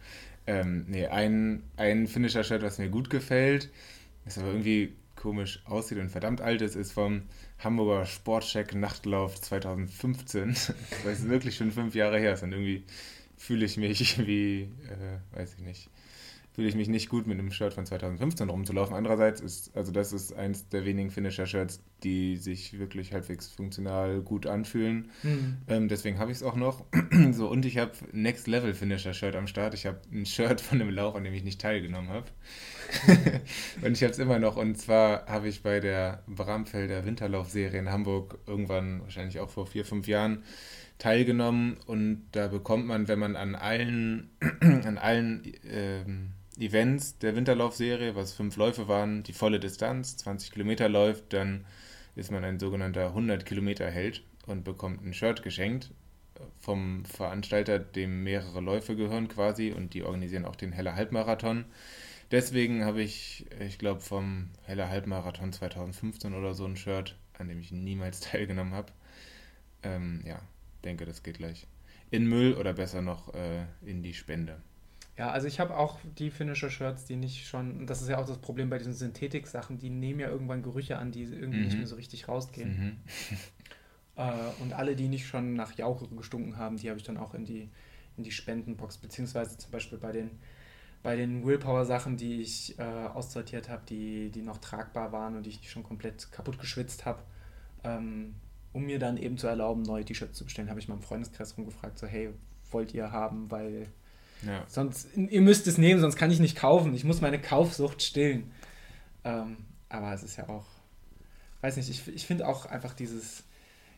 [0.46, 3.68] Ähm, nee, ein, ein Finisher-Shirt, was mir gut gefällt,
[4.24, 7.22] ist aber irgendwie komisch aussieht und verdammt alt ist, ist vom
[7.58, 10.48] Hamburger Sportcheck Nachtlauf 2015.
[10.48, 10.68] das
[11.04, 12.38] ist wirklich schon fünf Jahre her.
[12.42, 12.84] Und irgendwie
[13.36, 15.90] fühle ich mich wie, äh, weiß ich nicht,
[16.58, 18.96] fühle ich mich nicht gut mit einem Shirt von 2015 rumzulaufen.
[18.96, 24.44] Andererseits ist, also das ist eins der wenigen Finisher-Shirts, die sich wirklich halbwegs funktional gut
[24.44, 25.12] anfühlen.
[25.22, 25.58] Mhm.
[25.68, 26.84] Ähm, deswegen habe ich es auch noch.
[27.30, 29.72] so, und ich habe Next Level Finisher-Shirt am Start.
[29.74, 32.26] Ich habe ein Shirt von einem Lauf, an dem ich nicht teilgenommen habe.
[33.82, 34.56] und ich habe es immer noch.
[34.56, 39.84] Und zwar habe ich bei der Bramfelder Winterlaufserie in Hamburg irgendwann, wahrscheinlich auch vor vier,
[39.84, 40.42] fünf Jahren,
[40.98, 41.76] teilgenommen.
[41.86, 44.30] Und da bekommt man, wenn man an allen,
[44.60, 50.88] an allen ähm, Events der Winterlaufserie, was fünf Läufe waren, die volle Distanz, 20 Kilometer
[50.88, 51.64] läuft, dann
[52.16, 55.90] ist man ein sogenannter 100 Kilometer Held und bekommt ein Shirt geschenkt
[56.58, 61.64] vom Veranstalter, dem mehrere Läufe gehören quasi und die organisieren auch den Heller Halbmarathon.
[62.30, 67.60] Deswegen habe ich, ich glaube, vom Heller Halbmarathon 2015 oder so ein Shirt, an dem
[67.60, 68.92] ich niemals teilgenommen habe.
[69.82, 70.40] Ähm, ja,
[70.84, 71.66] denke, das geht gleich
[72.10, 74.60] in Müll oder besser noch äh, in die Spende.
[75.18, 78.38] Ja, also ich habe auch die Finisher-Shirts, die nicht schon, das ist ja auch das
[78.38, 81.64] Problem bei diesen Synthetik-Sachen, die nehmen ja irgendwann Gerüche an, die irgendwie mhm.
[81.64, 82.70] nicht mehr so richtig rausgehen.
[82.70, 82.96] Mhm.
[84.16, 87.34] Äh, und alle, die nicht schon nach Jauche gestunken haben, die habe ich dann auch
[87.34, 87.68] in die,
[88.16, 90.40] in die Spendenbox, beziehungsweise zum Beispiel bei den,
[91.04, 95.50] bei den Willpower-Sachen, die ich äh, aussortiert habe, die, die noch tragbar waren und die
[95.50, 97.22] ich schon komplett kaputt geschwitzt habe,
[97.84, 98.34] ähm,
[98.72, 101.96] um mir dann eben zu erlauben, neue T-Shirts zu bestellen, habe ich meinem Freundeskreis rumgefragt,
[101.96, 102.30] so hey,
[102.72, 103.86] wollt ihr haben, weil
[104.46, 104.64] ja.
[104.68, 106.94] sonst, ihr müsst es nehmen, sonst kann ich nicht kaufen.
[106.94, 108.52] Ich muss meine Kaufsucht stillen.
[109.24, 109.58] Ähm,
[109.88, 110.66] aber es ist ja auch,
[111.60, 113.44] weiß nicht, ich, ich finde auch einfach dieses,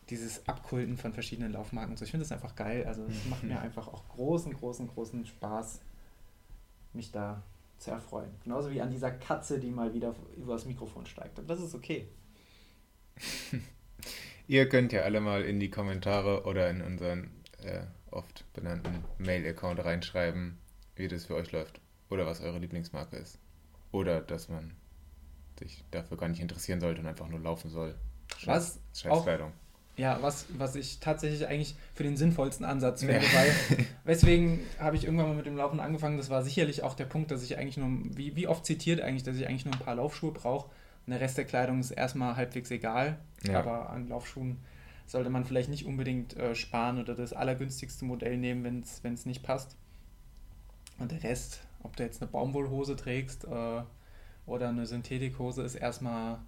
[0.09, 2.85] dieses Abkulten von verschiedenen Laufmarken so, ich finde das einfach geil.
[2.85, 5.79] Also es macht mir einfach auch großen, großen, großen Spaß,
[6.93, 7.43] mich da
[7.77, 8.29] zu erfreuen.
[8.43, 11.39] Genauso wie an dieser Katze, die mal wieder über das Mikrofon steigt.
[11.39, 12.07] Und das ist okay.
[14.47, 17.31] Ihr könnt ja alle mal in die Kommentare oder in unseren
[17.63, 20.57] äh, oft benannten Mail-Account reinschreiben,
[20.95, 21.79] wie das für euch läuft.
[22.09, 23.39] Oder was eure Lieblingsmarke ist.
[23.91, 24.71] Oder dass man
[25.59, 27.95] sich dafür gar nicht interessieren sollte und einfach nur laufen soll.
[28.37, 28.99] Scheiß, was?
[28.99, 29.53] Scheißkleidung.
[29.97, 33.33] Ja, was, was ich tatsächlich eigentlich für den sinnvollsten Ansatz finde, ja.
[33.33, 36.17] weil weswegen habe ich irgendwann mal mit dem Laufen angefangen.
[36.17, 39.23] Das war sicherlich auch der Punkt, dass ich eigentlich nur, wie, wie oft zitiert eigentlich,
[39.23, 40.69] dass ich eigentlich nur ein paar Laufschuhe brauche
[41.05, 43.19] und der Rest der Kleidung ist erstmal halbwegs egal.
[43.43, 43.59] Ja.
[43.59, 44.57] Aber an Laufschuhen
[45.11, 49.43] sollte man vielleicht nicht unbedingt äh, sparen oder das allergünstigste Modell nehmen, wenn es nicht
[49.43, 49.75] passt.
[50.99, 53.81] Und der Rest, ob du jetzt eine Baumwollhose trägst äh,
[54.45, 56.39] oder eine Synthetikhose, ist erstmal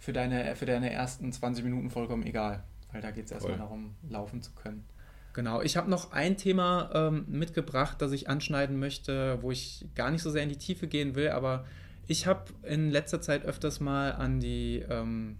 [0.00, 2.64] für deine, für deine ersten 20 Minuten vollkommen egal.
[2.90, 4.84] Weil da geht es erstmal darum, laufen zu können.
[5.32, 10.10] Genau, ich habe noch ein Thema ähm, mitgebracht, das ich anschneiden möchte, wo ich gar
[10.10, 11.64] nicht so sehr in die Tiefe gehen will, aber
[12.08, 15.38] ich habe in letzter Zeit öfters mal an die ähm,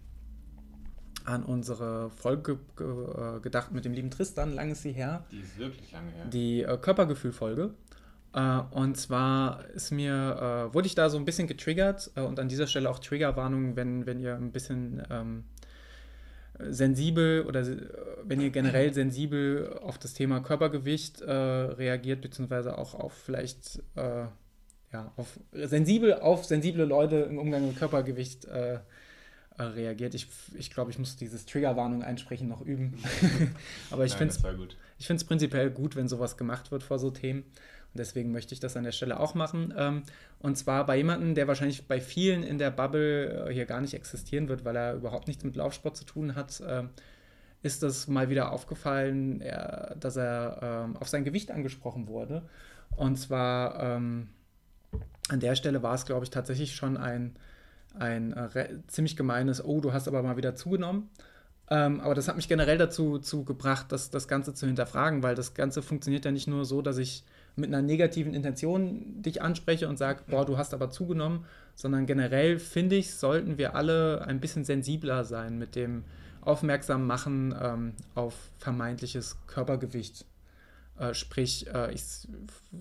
[1.25, 5.25] an unsere Folge ge äh, gedacht mit dem lieben Tristan, lange ist sie her.
[5.31, 6.25] Die ist wirklich lange her.
[6.27, 7.75] Die äh, Körpergefühl-Folge.
[8.35, 12.41] Äh, und zwar ist mir, äh, wurde ich da so ein bisschen getriggert äh, und
[12.41, 15.45] an dieser Stelle auch Triggerwarnung, wenn, wenn ihr ein bisschen ähm,
[16.59, 17.67] sensibel oder
[18.25, 23.83] wenn ihr generell sensibel auf das Thema Körpergewicht reagiert, beziehungsweise auch auf vielleicht
[24.93, 28.81] ja, auf sensibel auf sensible Leute im Umgang mit Körpergewicht äh,
[29.59, 30.15] äh, reagiert.
[30.15, 32.95] Ich, ich glaube, ich muss dieses Triggerwarnung einsprechen noch üben.
[33.91, 37.43] Aber ich finde es prinzipiell gut, wenn sowas gemacht wird vor so Themen.
[37.43, 39.75] Und deswegen möchte ich das an der Stelle auch machen.
[39.77, 40.03] Ähm,
[40.39, 43.93] und zwar bei jemandem, der wahrscheinlich bei vielen in der Bubble äh, hier gar nicht
[43.93, 46.85] existieren wird, weil er überhaupt nichts mit Laufsport zu tun hat, äh,
[47.63, 52.43] ist das mal wieder aufgefallen, er, dass er ähm, auf sein Gewicht angesprochen wurde.
[52.97, 54.31] Und zwar ähm,
[55.29, 57.37] an der Stelle war es, glaube ich, tatsächlich schon ein,
[57.99, 61.11] ein äh, ziemlich gemeines, oh, du hast aber mal wieder zugenommen.
[61.71, 65.35] Ähm, aber das hat mich generell dazu, dazu gebracht, das, das Ganze zu hinterfragen, weil
[65.35, 67.25] das Ganze funktioniert ja nicht nur so, dass ich
[67.57, 72.59] mit einer negativen Intention dich anspreche und sage, boah, du hast aber zugenommen, sondern generell
[72.59, 76.05] finde ich, sollten wir alle ein bisschen sensibler sein mit dem
[76.41, 80.27] aufmerksam machen ähm, auf vermeintliches Körpergewicht.
[80.99, 82.03] Äh, sprich, äh, ich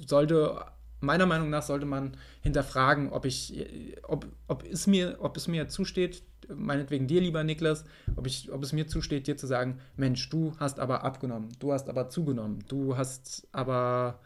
[0.06, 0.66] sollte
[1.02, 3.68] meiner Meinung nach sollte man hinterfragen, ob ich,
[4.04, 7.84] ob, ob, es mir, ob es mir zusteht, meinetwegen dir, lieber Niklas,
[8.16, 11.74] ob, ich, ob es mir zusteht, dir zu sagen, Mensch, du hast aber abgenommen, du
[11.74, 14.20] hast aber zugenommen, du hast aber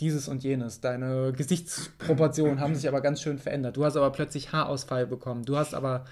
[0.00, 4.52] dieses und jenes, deine Gesichtsproportionen haben sich aber ganz schön verändert, du hast aber plötzlich
[4.52, 6.04] Haarausfall bekommen, du hast aber,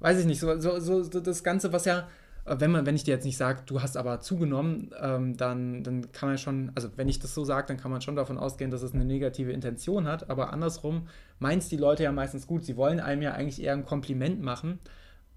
[0.00, 3.04] weiß ich nicht, so, so, so das Ganze, was ja äh, wenn man, wenn ich
[3.04, 6.88] dir jetzt nicht sage, du hast aber zugenommen, ähm, dann, dann kann man schon, also
[6.96, 9.52] wenn ich das so sage, dann kann man schon davon ausgehen, dass es eine negative
[9.52, 10.28] Intention hat.
[10.28, 11.06] Aber andersrum
[11.38, 12.64] meint die Leute ja meistens gut.
[12.64, 14.80] Sie wollen einem ja eigentlich eher ein Kompliment machen,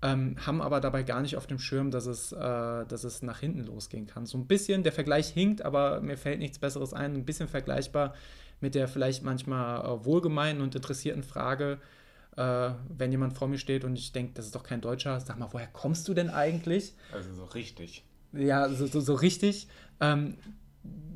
[0.02, 3.40] ähm, haben aber dabei gar nicht auf dem Schirm, dass es, äh, dass es nach
[3.40, 4.26] hinten losgehen kann.
[4.26, 8.16] So ein bisschen, der Vergleich hinkt, aber mir fällt nichts Besseres ein, ein bisschen vergleichbar
[8.62, 11.78] mit der vielleicht manchmal äh, wohlgemeinten und interessierten Frage,
[12.38, 15.40] äh, wenn jemand vor mir steht und ich denke, das ist doch kein Deutscher, sag
[15.40, 16.94] mal, woher kommst du denn eigentlich?
[17.14, 18.04] Also so richtig.
[18.34, 19.68] Ja, so, so, so richtig.
[20.02, 20.38] Ähm,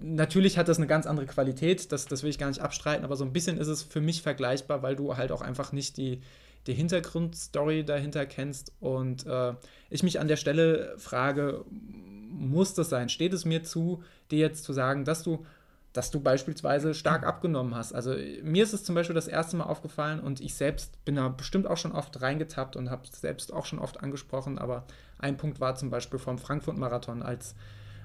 [0.01, 3.15] natürlich hat das eine ganz andere Qualität, das, das will ich gar nicht abstreiten, aber
[3.15, 6.21] so ein bisschen ist es für mich vergleichbar, weil du halt auch einfach nicht die,
[6.67, 9.53] die Hintergrundstory dahinter kennst und äh,
[9.89, 13.09] ich mich an der Stelle frage, muss das sein?
[13.09, 15.45] Steht es mir zu, dir jetzt zu sagen, dass du
[15.93, 17.93] dass du beispielsweise stark abgenommen hast.
[17.93, 21.29] Also mir ist es zum Beispiel das erste Mal aufgefallen und ich selbst bin da
[21.29, 24.85] bestimmt auch schon oft reingetappt und habe es selbst auch schon oft angesprochen, aber
[25.17, 27.55] ein Punkt war zum Beispiel vom Frankfurt-Marathon, als,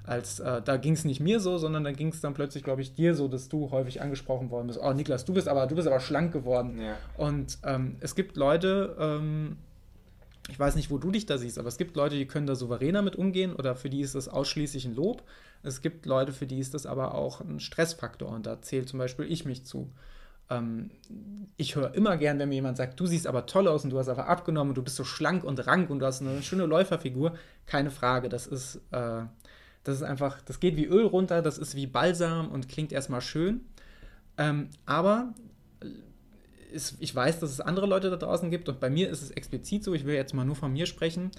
[0.03, 2.81] als äh, da ging es nicht mir so, sondern da ging es dann plötzlich, glaube
[2.81, 4.81] ich, dir so, dass du häufig angesprochen worden bist.
[4.83, 6.81] Oh, Niklas, du bist aber, du bist aber schlank geworden.
[6.81, 6.97] Ja.
[7.19, 9.59] Und ähm, es gibt Leute, ähm,
[10.49, 12.55] ich weiß nicht, wo du dich da siehst, aber es gibt Leute, die können da
[12.55, 15.23] souveräner mit umgehen oder für die ist das ausschließlich ein Lob.
[15.63, 18.99] Es gibt Leute, für die ist das aber auch ein Stressfaktor und da zählt zum
[18.99, 19.91] Beispiel ich mich zu.
[20.51, 20.91] Ähm,
[21.57, 23.99] ich höre immer gern, wenn mir jemand sagt, du siehst aber toll aus und du
[23.99, 26.67] hast aber abgenommen und du bist so schlank und rank und du hast eine schöne
[26.67, 27.35] Läuferfigur.
[27.65, 29.23] Keine Frage, das ist, äh,
[29.83, 33.23] das ist einfach, das geht wie Öl runter, das ist wie Balsam und klingt erstmal
[33.23, 33.63] schön.
[34.37, 35.33] Ähm, aber
[36.75, 39.31] ist, ich weiß, dass es andere Leute da draußen gibt und bei mir ist es
[39.31, 41.31] explizit so, ich will jetzt mal nur von mir sprechen.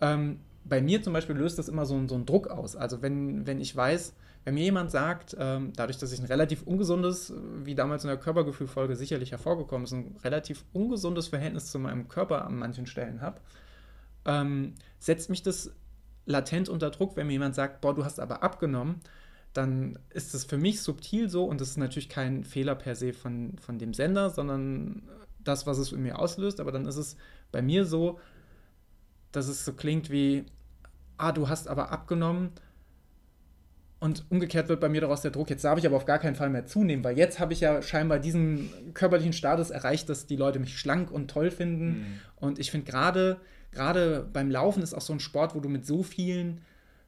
[0.00, 2.76] Ähm, bei mir zum Beispiel löst das immer so, so einen Druck aus.
[2.76, 6.62] Also wenn, wenn ich weiß, wenn mir jemand sagt, ähm, dadurch, dass ich ein relativ
[6.62, 7.32] ungesundes,
[7.64, 12.44] wie damals in der Körpergefühlfolge sicherlich hervorgekommen ist, ein relativ ungesundes Verhältnis zu meinem Körper
[12.44, 13.40] an manchen Stellen habe,
[14.24, 15.72] ähm, setzt mich das
[16.26, 19.00] latent unter Druck, wenn mir jemand sagt, boah, du hast aber abgenommen,
[19.52, 23.12] dann ist es für mich subtil so und das ist natürlich kein Fehler per se
[23.12, 25.02] von, von dem Sender, sondern
[25.42, 27.16] das, was es in mir auslöst, aber dann ist es
[27.50, 28.20] bei mir so,
[29.32, 30.44] dass es so klingt wie,
[31.16, 32.50] ah, du hast aber abgenommen
[34.00, 36.34] und umgekehrt wird bei mir daraus der Druck, jetzt darf ich aber auf gar keinen
[36.36, 40.36] Fall mehr zunehmen, weil jetzt habe ich ja scheinbar diesen körperlichen Status erreicht, dass die
[40.36, 41.86] Leute mich schlank und toll finden.
[41.86, 42.06] Mhm.
[42.36, 43.40] Und ich finde gerade,
[43.72, 46.62] gerade beim Laufen ist auch so ein Sport, wo du mit so vielen,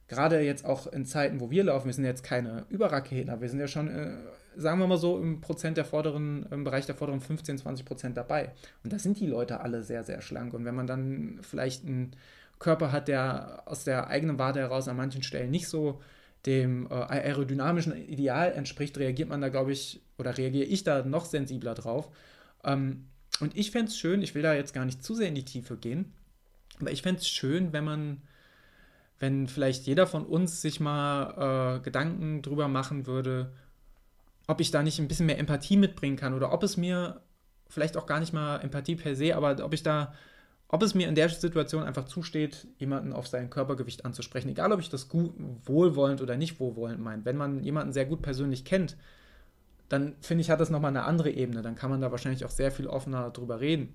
[0.07, 3.59] gerade jetzt auch in Zeiten, wo wir laufen, wir sind jetzt keine Überraketen, wir sind
[3.59, 4.17] ja schon, äh,
[4.55, 8.17] sagen wir mal so, im Prozent der vorderen, im Bereich der vorderen 15, 20 Prozent
[8.17, 8.51] dabei.
[8.83, 10.53] Und da sind die Leute alle sehr, sehr schlank.
[10.53, 12.11] Und wenn man dann vielleicht einen
[12.59, 16.01] Körper hat, der aus der eigenen Wade heraus an manchen Stellen nicht so
[16.45, 21.25] dem äh, aerodynamischen Ideal entspricht, reagiert man da, glaube ich, oder reagiere ich da noch
[21.25, 22.09] sensibler drauf.
[22.63, 23.07] Ähm,
[23.39, 25.45] und ich fände es schön, ich will da jetzt gar nicht zu sehr in die
[25.45, 26.13] Tiefe gehen,
[26.79, 28.21] aber ich fände es schön, wenn man,
[29.23, 33.53] wenn vielleicht jeder von uns sich mal äh, Gedanken drüber machen würde,
[34.47, 37.21] ob ich da nicht ein bisschen mehr Empathie mitbringen kann oder ob es mir
[37.69, 40.13] vielleicht auch gar nicht mal Empathie per se, aber ob ich da
[40.67, 44.81] ob es mir in der Situation einfach zusteht, jemanden auf sein Körpergewicht anzusprechen, egal ob
[44.81, 45.31] ich das gut,
[45.63, 47.23] wohlwollend oder nicht wohlwollend meine.
[47.23, 48.97] Wenn man jemanden sehr gut persönlich kennt,
[49.87, 51.61] dann finde ich, hat das nochmal eine andere Ebene.
[51.61, 53.93] Dann kann man da wahrscheinlich auch sehr viel offener drüber reden.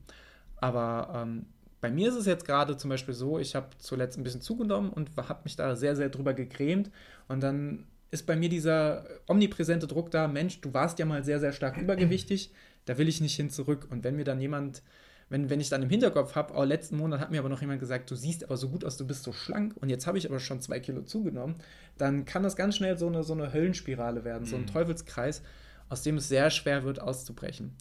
[0.57, 1.47] Aber ähm,
[1.81, 4.91] bei mir ist es jetzt gerade zum Beispiel so, ich habe zuletzt ein bisschen zugenommen
[4.91, 6.91] und habe mich da sehr, sehr drüber gegrämt.
[7.29, 11.41] Und dann ist bei mir dieser omnipräsente Druck da, Mensch, du warst ja mal sehr,
[11.41, 12.53] sehr stark übergewichtig,
[12.87, 13.87] da will ich nicht hin zurück.
[13.91, 14.83] Und wenn mir dann jemand
[15.31, 17.81] wenn, wenn ich dann im Hinterkopf habe, oh, letzten Monat hat mir aber noch jemand
[17.81, 20.29] gesagt, du siehst aber so gut aus, du bist so schlank und jetzt habe ich
[20.29, 21.57] aber schon zwei Kilo zugenommen,
[21.99, 24.49] dann kann das ganz schnell so eine, so eine Höllenspirale werden, mhm.
[24.49, 24.68] so ein mhm.
[24.68, 25.43] Teufelskreis,
[25.89, 27.74] aus dem es sehr schwer wird auszubrechen.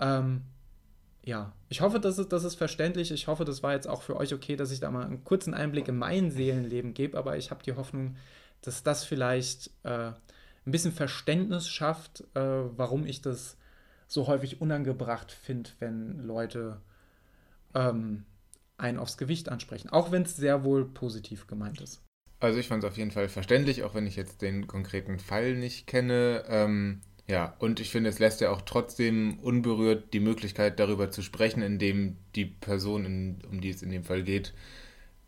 [0.00, 0.42] Ähm,
[1.24, 3.10] ja, ich hoffe, das ist, das ist verständlich.
[3.10, 5.54] Ich hoffe, das war jetzt auch für euch okay, dass ich da mal einen kurzen
[5.54, 8.16] Einblick in mein Seelenleben gebe, aber ich habe die Hoffnung,
[8.62, 10.12] dass das vielleicht äh,
[10.68, 13.56] ein bisschen Verständnis schafft, äh, warum ich das
[14.06, 16.80] so häufig unangebracht finde, wenn Leute
[17.74, 18.24] ähm,
[18.78, 22.00] einen aufs Gewicht ansprechen, auch wenn es sehr wohl positiv gemeint ist.
[22.40, 25.54] Also ich fand es auf jeden Fall verständlich, auch wenn ich jetzt den konkreten Fall
[25.56, 26.44] nicht kenne.
[26.48, 31.22] Ähm, ja, und ich finde, es lässt ja auch trotzdem unberührt die Möglichkeit, darüber zu
[31.22, 34.54] sprechen, indem die Person, in, um die es in dem Fall geht,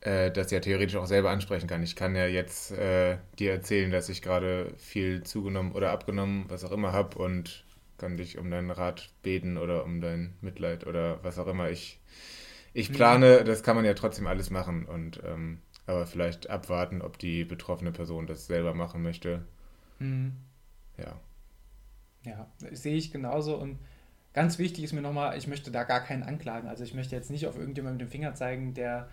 [0.00, 1.82] äh, das ja theoretisch auch selber ansprechen kann.
[1.82, 6.64] Ich kann ja jetzt äh, dir erzählen, dass ich gerade viel zugenommen oder abgenommen, was
[6.64, 7.64] auch immer habe und
[7.98, 12.00] kann dich um deinen Rat beten oder um dein Mitleid oder was auch immer ich
[12.72, 17.18] ich plane, das kann man ja trotzdem alles machen und ähm, aber vielleicht abwarten, ob
[17.18, 19.42] die betroffene Person das selber machen möchte.
[19.98, 20.32] Mhm.
[20.98, 21.20] Ja.
[22.24, 23.78] Ja, sehe ich genauso und
[24.32, 26.68] ganz wichtig ist mir nochmal, ich möchte da gar keinen anklagen.
[26.68, 29.08] Also ich möchte jetzt nicht auf irgendjemanden mit dem Finger zeigen, der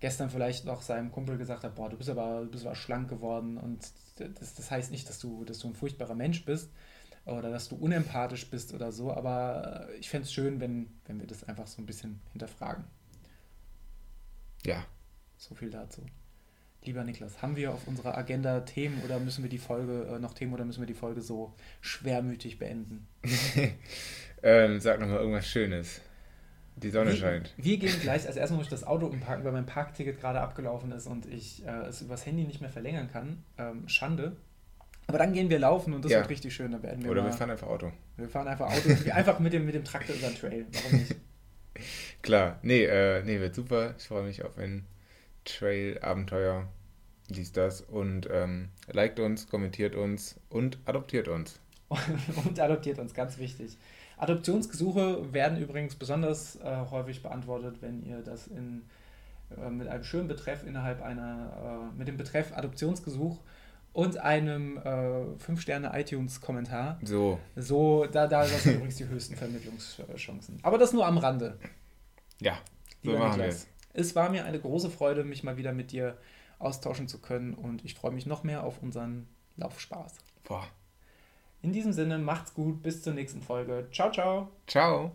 [0.00, 3.08] gestern vielleicht noch seinem Kumpel gesagt hat, boah, du bist aber, du bist aber schlank
[3.08, 6.70] geworden und das, das heißt nicht, dass du, dass du ein furchtbarer Mensch bist
[7.24, 11.26] oder dass du unempathisch bist oder so, aber ich fände es schön, wenn, wenn wir
[11.26, 12.84] das einfach so ein bisschen hinterfragen.
[14.64, 14.84] Ja.
[15.36, 16.02] So viel dazu.
[16.86, 20.34] Lieber Niklas, haben wir auf unserer Agenda Themen oder müssen wir die Folge äh, noch
[20.34, 23.08] Themen oder müssen wir die Folge so schwermütig beenden?
[24.44, 26.00] ähm, sag nochmal irgendwas Schönes.
[26.76, 27.54] Die Sonne wir, scheint.
[27.56, 30.92] Wir gehen gleich, als erstes muss ich das Auto umparken, weil mein Parkticket gerade abgelaufen
[30.92, 33.42] ist und ich äh, es übers Handy nicht mehr verlängern kann.
[33.58, 34.36] Ähm, Schande.
[35.08, 36.18] Aber dann gehen wir laufen und das ja.
[36.18, 36.70] wird richtig schön.
[36.70, 37.90] Da werden wir Oder mal, wir fahren einfach Auto.
[38.16, 38.90] Wir fahren einfach Auto.
[39.12, 40.66] einfach mit dem, mit dem Traktor über den Trail.
[40.70, 41.16] Warum nicht?
[42.22, 43.94] Klar, nee, äh, nee, wird super.
[43.98, 44.86] Ich freue mich auf ein
[45.44, 46.68] Trail-Abenteuer.
[47.28, 47.80] Dies, das.
[47.80, 51.60] Und ähm, liked uns, kommentiert uns und adoptiert uns.
[52.44, 53.76] und adoptiert uns, ganz wichtig.
[54.18, 58.82] Adoptionsgesuche werden übrigens besonders äh, häufig beantwortet, wenn ihr das in,
[59.56, 63.40] äh, mit einem schönen Betreff innerhalb einer, äh, mit dem Betreff Adoptionsgesuch
[63.92, 66.98] und einem äh, 5-Sterne-iTunes-Kommentar.
[67.02, 67.38] So.
[67.56, 70.58] So, da, da sind übrigens die höchsten Vermittlungschancen.
[70.62, 71.58] Aber das nur am Rande.
[72.40, 72.58] Ja,
[73.02, 74.16] so Lieber machen Niklas, wir es.
[74.16, 76.16] war mir eine große Freude, mich mal wieder mit dir
[76.58, 80.14] austauschen zu können und ich freue mich noch mehr auf unseren Laufspaß.
[80.44, 80.66] Boah.
[81.62, 83.88] In diesem Sinne, macht's gut, bis zur nächsten Folge.
[83.90, 84.48] Ciao, ciao.
[84.66, 85.12] Ciao.